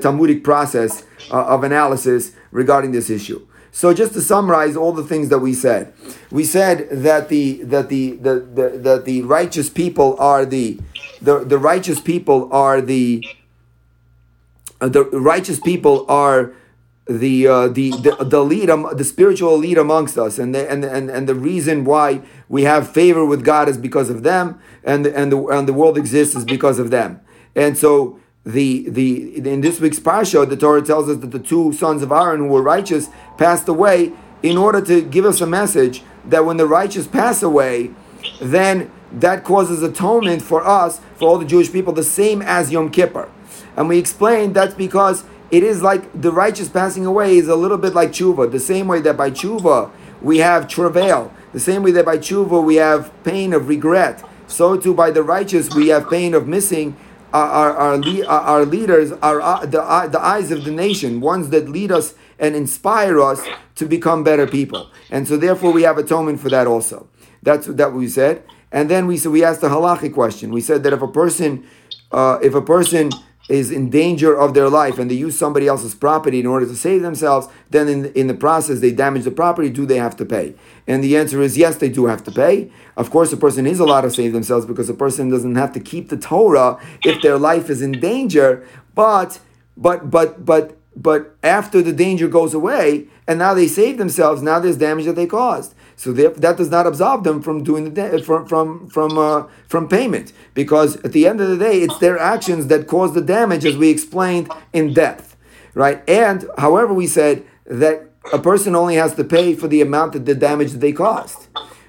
Talmudic 0.00 0.44
process 0.44 1.04
uh, 1.30 1.44
of 1.46 1.64
analysis 1.64 2.32
regarding 2.50 2.92
this 2.92 3.10
issue. 3.10 3.46
So 3.70 3.94
just 3.94 4.12
to 4.14 4.20
summarize 4.20 4.76
all 4.76 4.92
the 4.92 5.04
things 5.04 5.28
that 5.28 5.38
we 5.38 5.54
said, 5.54 5.92
we 6.30 6.44
said 6.44 6.88
that 6.90 7.28
the 7.28 7.62
that 7.64 7.88
the 7.88 8.12
the, 8.16 8.34
the 8.40 8.68
that 8.78 9.04
the 9.04 9.22
righteous 9.22 9.70
people 9.70 10.16
are 10.18 10.44
the 10.44 10.80
the, 11.20 11.44
the 11.44 11.58
righteous 11.58 12.00
people 12.00 12.48
are 12.52 12.80
the 12.80 13.28
uh, 14.80 14.88
the 14.88 15.04
righteous 15.04 15.60
people 15.60 16.06
are 16.08 16.52
the 17.06 17.46
uh, 17.46 17.68
the 17.68 17.90
the 17.90 18.16
the 18.20 18.44
lead 18.44 18.70
um, 18.70 18.88
the 18.94 19.04
spiritual 19.04 19.56
lead 19.56 19.78
amongst 19.78 20.18
us. 20.18 20.38
And 20.38 20.54
the, 20.54 20.70
and 20.70 20.84
and 20.84 21.10
and 21.10 21.28
the 21.28 21.34
reason 21.34 21.84
why 21.84 22.22
we 22.48 22.62
have 22.64 22.90
favor 22.90 23.24
with 23.24 23.44
God 23.44 23.68
is 23.68 23.78
because 23.78 24.10
of 24.10 24.22
them. 24.22 24.60
And 24.84 25.06
and 25.06 25.32
the 25.32 25.38
and 25.46 25.66
the 25.66 25.72
world 25.72 25.96
exists 25.98 26.36
is 26.36 26.44
because 26.44 26.78
of 26.78 26.90
them. 26.90 27.20
And 27.56 27.76
so 27.76 28.20
the 28.48 28.88
the 28.88 29.36
in 29.46 29.60
this 29.60 29.78
week's 29.78 30.00
parsha, 30.00 30.48
the 30.48 30.56
Torah 30.56 30.80
tells 30.80 31.06
us 31.10 31.18
that 31.18 31.32
the 31.32 31.38
two 31.38 31.70
sons 31.74 32.02
of 32.02 32.10
Aaron 32.10 32.40
who 32.40 32.46
were 32.46 32.62
righteous 32.62 33.10
passed 33.36 33.68
away 33.68 34.12
in 34.42 34.56
order 34.56 34.80
to 34.80 35.02
give 35.02 35.26
us 35.26 35.42
a 35.42 35.46
message 35.46 36.02
that 36.24 36.46
when 36.46 36.56
the 36.56 36.66
righteous 36.66 37.06
pass 37.06 37.42
away, 37.42 37.90
then 38.40 38.90
that 39.12 39.44
causes 39.44 39.82
atonement 39.82 40.40
for 40.40 40.66
us, 40.66 41.00
for 41.16 41.28
all 41.28 41.38
the 41.38 41.44
Jewish 41.44 41.70
people, 41.70 41.92
the 41.92 42.02
same 42.02 42.40
as 42.40 42.72
Yom 42.72 42.90
Kippur. 42.90 43.28
And 43.76 43.86
we 43.86 43.98
explained 43.98 44.54
that's 44.54 44.74
because 44.74 45.24
it 45.50 45.62
is 45.62 45.82
like 45.82 46.18
the 46.18 46.32
righteous 46.32 46.70
passing 46.70 47.04
away 47.04 47.36
is 47.36 47.48
a 47.48 47.56
little 47.56 47.78
bit 47.78 47.94
like 47.94 48.12
tshuva. 48.12 48.50
The 48.50 48.60
same 48.60 48.88
way 48.88 49.00
that 49.02 49.18
by 49.18 49.30
tshuva 49.30 49.90
we 50.22 50.38
have 50.38 50.68
travail, 50.68 51.34
the 51.52 51.60
same 51.60 51.82
way 51.82 51.90
that 51.90 52.06
by 52.06 52.16
tshuva 52.16 52.64
we 52.64 52.76
have 52.76 53.12
pain 53.24 53.52
of 53.52 53.68
regret, 53.68 54.24
so 54.46 54.78
too 54.78 54.94
by 54.94 55.10
the 55.10 55.22
righteous 55.22 55.74
we 55.74 55.88
have 55.88 56.08
pain 56.08 56.32
of 56.32 56.48
missing 56.48 56.96
our, 57.32 57.76
our, 57.76 58.26
our 58.26 58.64
leaders 58.64 59.12
are 59.12 59.40
uh, 59.40 59.66
the, 59.66 59.82
uh, 59.82 60.06
the 60.08 60.20
eyes 60.20 60.50
of 60.50 60.64
the 60.64 60.70
nation, 60.70 61.20
ones 61.20 61.50
that 61.50 61.68
lead 61.68 61.92
us 61.92 62.14
and 62.38 62.54
inspire 62.54 63.20
us 63.20 63.46
to 63.74 63.86
become 63.86 64.24
better 64.24 64.46
people. 64.46 64.90
And 65.10 65.26
so 65.28 65.36
therefore 65.36 65.72
we 65.72 65.82
have 65.82 65.98
atonement 65.98 66.40
for 66.40 66.48
that 66.50 66.66
also. 66.66 67.08
That's 67.42 67.66
that 67.66 67.92
we 67.92 68.08
said. 68.08 68.42
And 68.72 68.90
then 68.90 69.06
we 69.06 69.16
so 69.16 69.30
we 69.30 69.44
asked 69.44 69.60
the 69.60 69.68
halachic 69.68 70.14
question. 70.14 70.52
We 70.52 70.60
said 70.60 70.82
that 70.82 70.92
if 70.92 71.02
a 71.02 71.08
person 71.08 71.66
uh, 72.12 72.38
if 72.42 72.54
a 72.54 72.62
person 72.62 73.10
is 73.48 73.70
in 73.70 73.88
danger 73.88 74.36
of 74.36 74.54
their 74.54 74.68
life 74.68 74.98
and 74.98 75.10
they 75.10 75.14
use 75.14 75.38
somebody 75.38 75.66
else's 75.66 75.94
property 75.94 76.40
in 76.40 76.46
order 76.46 76.66
to 76.66 76.76
save 76.76 77.02
themselves, 77.02 77.48
then 77.70 77.88
in, 77.88 78.06
in 78.12 78.26
the 78.26 78.34
process 78.34 78.80
they 78.80 78.92
damage 78.92 79.24
the 79.24 79.30
property, 79.30 79.70
do 79.70 79.86
they 79.86 79.96
have 79.96 80.16
to 80.16 80.24
pay? 80.24 80.54
And 80.86 81.02
the 81.02 81.16
answer 81.16 81.40
is 81.40 81.56
yes, 81.56 81.76
they 81.76 81.88
do 81.88 82.06
have 82.06 82.22
to 82.24 82.30
pay. 82.30 82.70
Of 82.96 83.10
course, 83.10 83.32
a 83.32 83.36
person 83.36 83.66
is 83.66 83.80
allowed 83.80 84.02
to 84.02 84.10
save 84.10 84.32
themselves 84.32 84.66
because 84.66 84.88
a 84.88 84.94
person 84.94 85.30
doesn't 85.30 85.56
have 85.56 85.72
to 85.72 85.80
keep 85.80 86.08
the 86.10 86.16
Torah 86.16 86.78
if 87.04 87.22
their 87.22 87.38
life 87.38 87.70
is 87.70 87.80
in 87.80 87.92
danger, 87.92 88.66
but 88.94 89.40
but 89.76 90.10
but 90.10 90.44
but 90.44 90.76
but 90.96 91.36
after 91.42 91.80
the 91.80 91.92
danger 91.92 92.28
goes 92.28 92.54
away 92.54 93.06
and 93.26 93.38
now 93.38 93.54
they 93.54 93.68
save 93.68 93.98
themselves, 93.98 94.42
now 94.42 94.58
there's 94.58 94.76
damage 94.76 95.04
that 95.06 95.16
they 95.16 95.26
caused. 95.26 95.74
So 95.98 96.12
that 96.12 96.56
does 96.56 96.70
not 96.70 96.86
absolve 96.86 97.24
them 97.24 97.42
from 97.42 97.64
doing 97.64 97.92
the 97.92 98.22
from 98.24 98.46
from 98.46 98.88
from 98.88 99.18
uh, 99.18 99.48
from 99.66 99.88
payment 99.88 100.32
because 100.54 100.96
at 100.98 101.10
the 101.10 101.26
end 101.26 101.40
of 101.40 101.48
the 101.48 101.58
day, 101.58 101.80
it's 101.82 101.98
their 101.98 102.16
actions 102.16 102.68
that 102.68 102.86
cause 102.86 103.14
the 103.14 103.20
damage, 103.20 103.64
as 103.64 103.76
we 103.76 103.90
explained 103.90 104.48
in 104.72 104.94
depth, 104.94 105.36
right? 105.74 106.08
And 106.08 106.48
however, 106.56 106.94
we 106.94 107.08
said 107.08 107.44
that 107.64 108.10
a 108.32 108.38
person 108.38 108.76
only 108.76 108.94
has 108.94 109.16
to 109.16 109.24
pay 109.24 109.54
for 109.54 109.66
the 109.66 109.80
amount 109.80 110.14
of 110.14 110.24
the 110.24 110.36
damage 110.36 110.70
that 110.70 110.78
they 110.78 110.92
caused. 110.92 111.48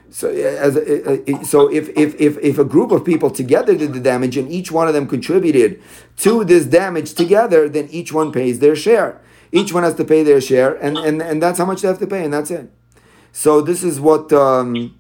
So, 0.10 0.28
uh, 0.28 0.34
as 0.34 0.76
uh, 0.76 0.80
uh, 0.80 1.42
a, 1.42 1.46
so 1.46 1.72
if, 1.72 1.90
if, 1.90 2.20
if, 2.20 2.40
if 2.40 2.58
a 2.58 2.66
group 2.66 2.90
of 2.90 3.06
people 3.06 3.30
together 3.30 3.76
did 3.78 3.94
the 3.94 4.00
damage 4.00 4.38
and 4.38 4.50
each 4.50 4.72
one 4.72 4.88
of 4.88 4.96
them 4.96 5.08
contributed 5.08 5.84
to 6.18 6.44
this 6.44 6.66
damage 6.66 7.14
together, 7.14 7.70
then 7.70 7.88
each 7.92 8.12
one 8.12 8.32
pays 8.32 8.58
their 8.58 8.76
share. 8.76 9.22
Each 9.52 9.72
one 9.72 9.84
has 9.84 9.94
to 9.96 10.04
pay 10.04 10.24
their 10.24 10.42
share, 10.42 10.74
and, 10.76 10.98
and, 10.98 11.22
and 11.22 11.44
that's 11.44 11.60
how 11.60 11.66
much 11.66 11.84
they 11.84 11.88
have 11.88 12.00
to 12.00 12.08
pay, 12.08 12.24
and 12.24 12.34
that's 12.34 12.50
it. 12.50 12.72
So 13.32 13.62
this 13.62 13.84
is 13.84 14.00
what 14.00 14.34
um, 14.34 14.98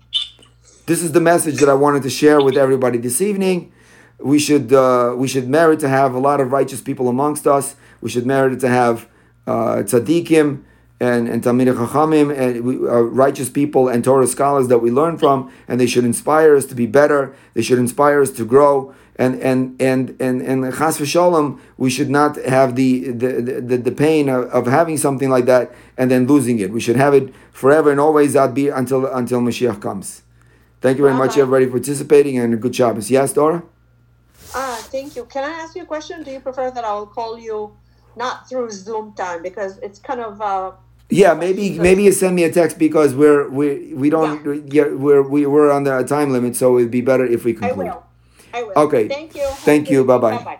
this 0.85 1.01
is 1.01 1.11
the 1.13 1.21
message 1.21 1.59
that 1.59 1.69
I 1.69 1.73
wanted 1.73 2.03
to 2.03 2.09
share 2.09 2.41
with 2.41 2.57
everybody 2.57 2.97
this 2.97 3.21
evening. 3.21 3.71
We 4.19 4.37
should 4.37 4.71
uh, 4.71 5.15
we 5.17 5.27
should 5.27 5.49
merit 5.49 5.79
to 5.79 5.89
have 5.89 6.13
a 6.13 6.19
lot 6.19 6.39
of 6.39 6.51
righteous 6.51 6.81
people 6.81 7.07
amongst 7.07 7.47
us. 7.47 7.75
We 8.01 8.09
should 8.09 8.25
merit 8.25 8.59
to 8.59 8.67
have 8.67 9.07
uh, 9.47 9.77
tzaddikim 9.77 10.63
and 10.99 11.27
and 11.27 11.43
talmidei 11.43 11.73
chachamim 11.73 12.35
and 12.35 12.63
we, 12.63 12.75
uh, 12.75 13.01
righteous 13.01 13.49
people 13.49 13.87
and 13.87 14.03
Torah 14.03 14.27
scholars 14.27 14.67
that 14.67 14.79
we 14.79 14.91
learn 14.91 15.17
from, 15.17 15.51
and 15.67 15.79
they 15.79 15.87
should 15.87 16.05
inspire 16.05 16.55
us 16.55 16.65
to 16.67 16.75
be 16.75 16.85
better. 16.85 17.35
They 17.55 17.63
should 17.63 17.79
inspire 17.79 18.21
us 18.21 18.29
to 18.31 18.45
grow 18.45 18.93
and 19.19 19.35
and 19.41 19.79
and 19.81 20.15
and 20.21 20.41
and 20.41 20.73
chas 20.73 20.97
v'shalom, 20.97 21.59
we 21.77 21.89
should 21.89 22.09
not 22.09 22.37
have 22.37 22.75
the 22.75 23.11
the, 23.11 23.61
the, 23.69 23.77
the 23.77 23.91
pain 23.91 24.29
of, 24.29 24.45
of, 24.45 24.65
having 24.65 24.97
something 24.97 25.29
like 25.29 25.45
that 25.45 25.71
and 25.97 26.09
then 26.09 26.25
losing 26.25 26.57
it. 26.59 26.71
We 26.71 26.79
should 26.79 26.95
have 26.95 27.13
it 27.13 27.33
forever 27.51 27.91
and 27.91 27.99
always 27.99 28.33
that 28.33 28.53
be 28.53 28.69
until 28.69 29.05
until 29.05 29.41
Mashiach 29.41 29.81
comes. 29.81 30.23
Thank 30.79 30.97
you 30.97 31.03
very 31.03 31.17
much, 31.17 31.37
everybody, 31.37 31.65
for 31.65 31.73
participating, 31.73 32.39
and 32.39 32.53
a 32.53 32.57
good 32.57 32.71
job. 32.71 32.97
Yes, 33.01 33.33
Dora. 33.33 33.61
Ah, 34.55 34.79
thank 34.83 35.17
you. 35.17 35.25
Can 35.25 35.43
I 35.43 35.53
ask 35.63 35.75
you 35.75 35.83
a 35.83 35.85
question? 35.85 36.23
Do 36.23 36.31
you 36.31 36.39
prefer 36.39 36.71
that 36.71 36.85
I'll 36.85 37.05
call 37.05 37.37
you 37.37 37.75
not 38.15 38.47
through 38.47 38.71
Zoom 38.71 39.13
time 39.13 39.43
because 39.43 39.77
it's 39.79 39.99
kind 39.99 40.21
of 40.21 40.41
uh 40.41 40.71
Yeah, 41.09 41.33
maybe 41.33 41.77
maybe 41.77 42.03
you 42.03 42.13
send 42.13 42.37
me 42.37 42.45
a 42.45 42.51
text 42.53 42.79
because 42.79 43.13
we're 43.13 43.49
we 43.49 43.93
we 43.93 44.09
don't 44.09 44.73
yeah, 44.73 44.87
we're 44.87 45.23
we 45.33 45.45
we're 45.45 45.71
on 45.77 45.83
the 45.83 46.03
time 46.03 46.31
limit, 46.31 46.55
so 46.55 46.77
it'd 46.77 46.89
be 46.89 47.01
better 47.01 47.25
if 47.25 47.43
we 47.43 47.51
I 47.57 47.59
conclude. 47.59 48.08
I 48.53 48.63
will. 48.63 48.73
Okay. 48.75 49.07
Thank 49.07 49.35
you. 49.35 49.45
Thank 49.65 49.89
you. 49.89 50.03
Bye-bye. 50.03 50.37
Bye 50.37 50.43
bye. 50.43 50.57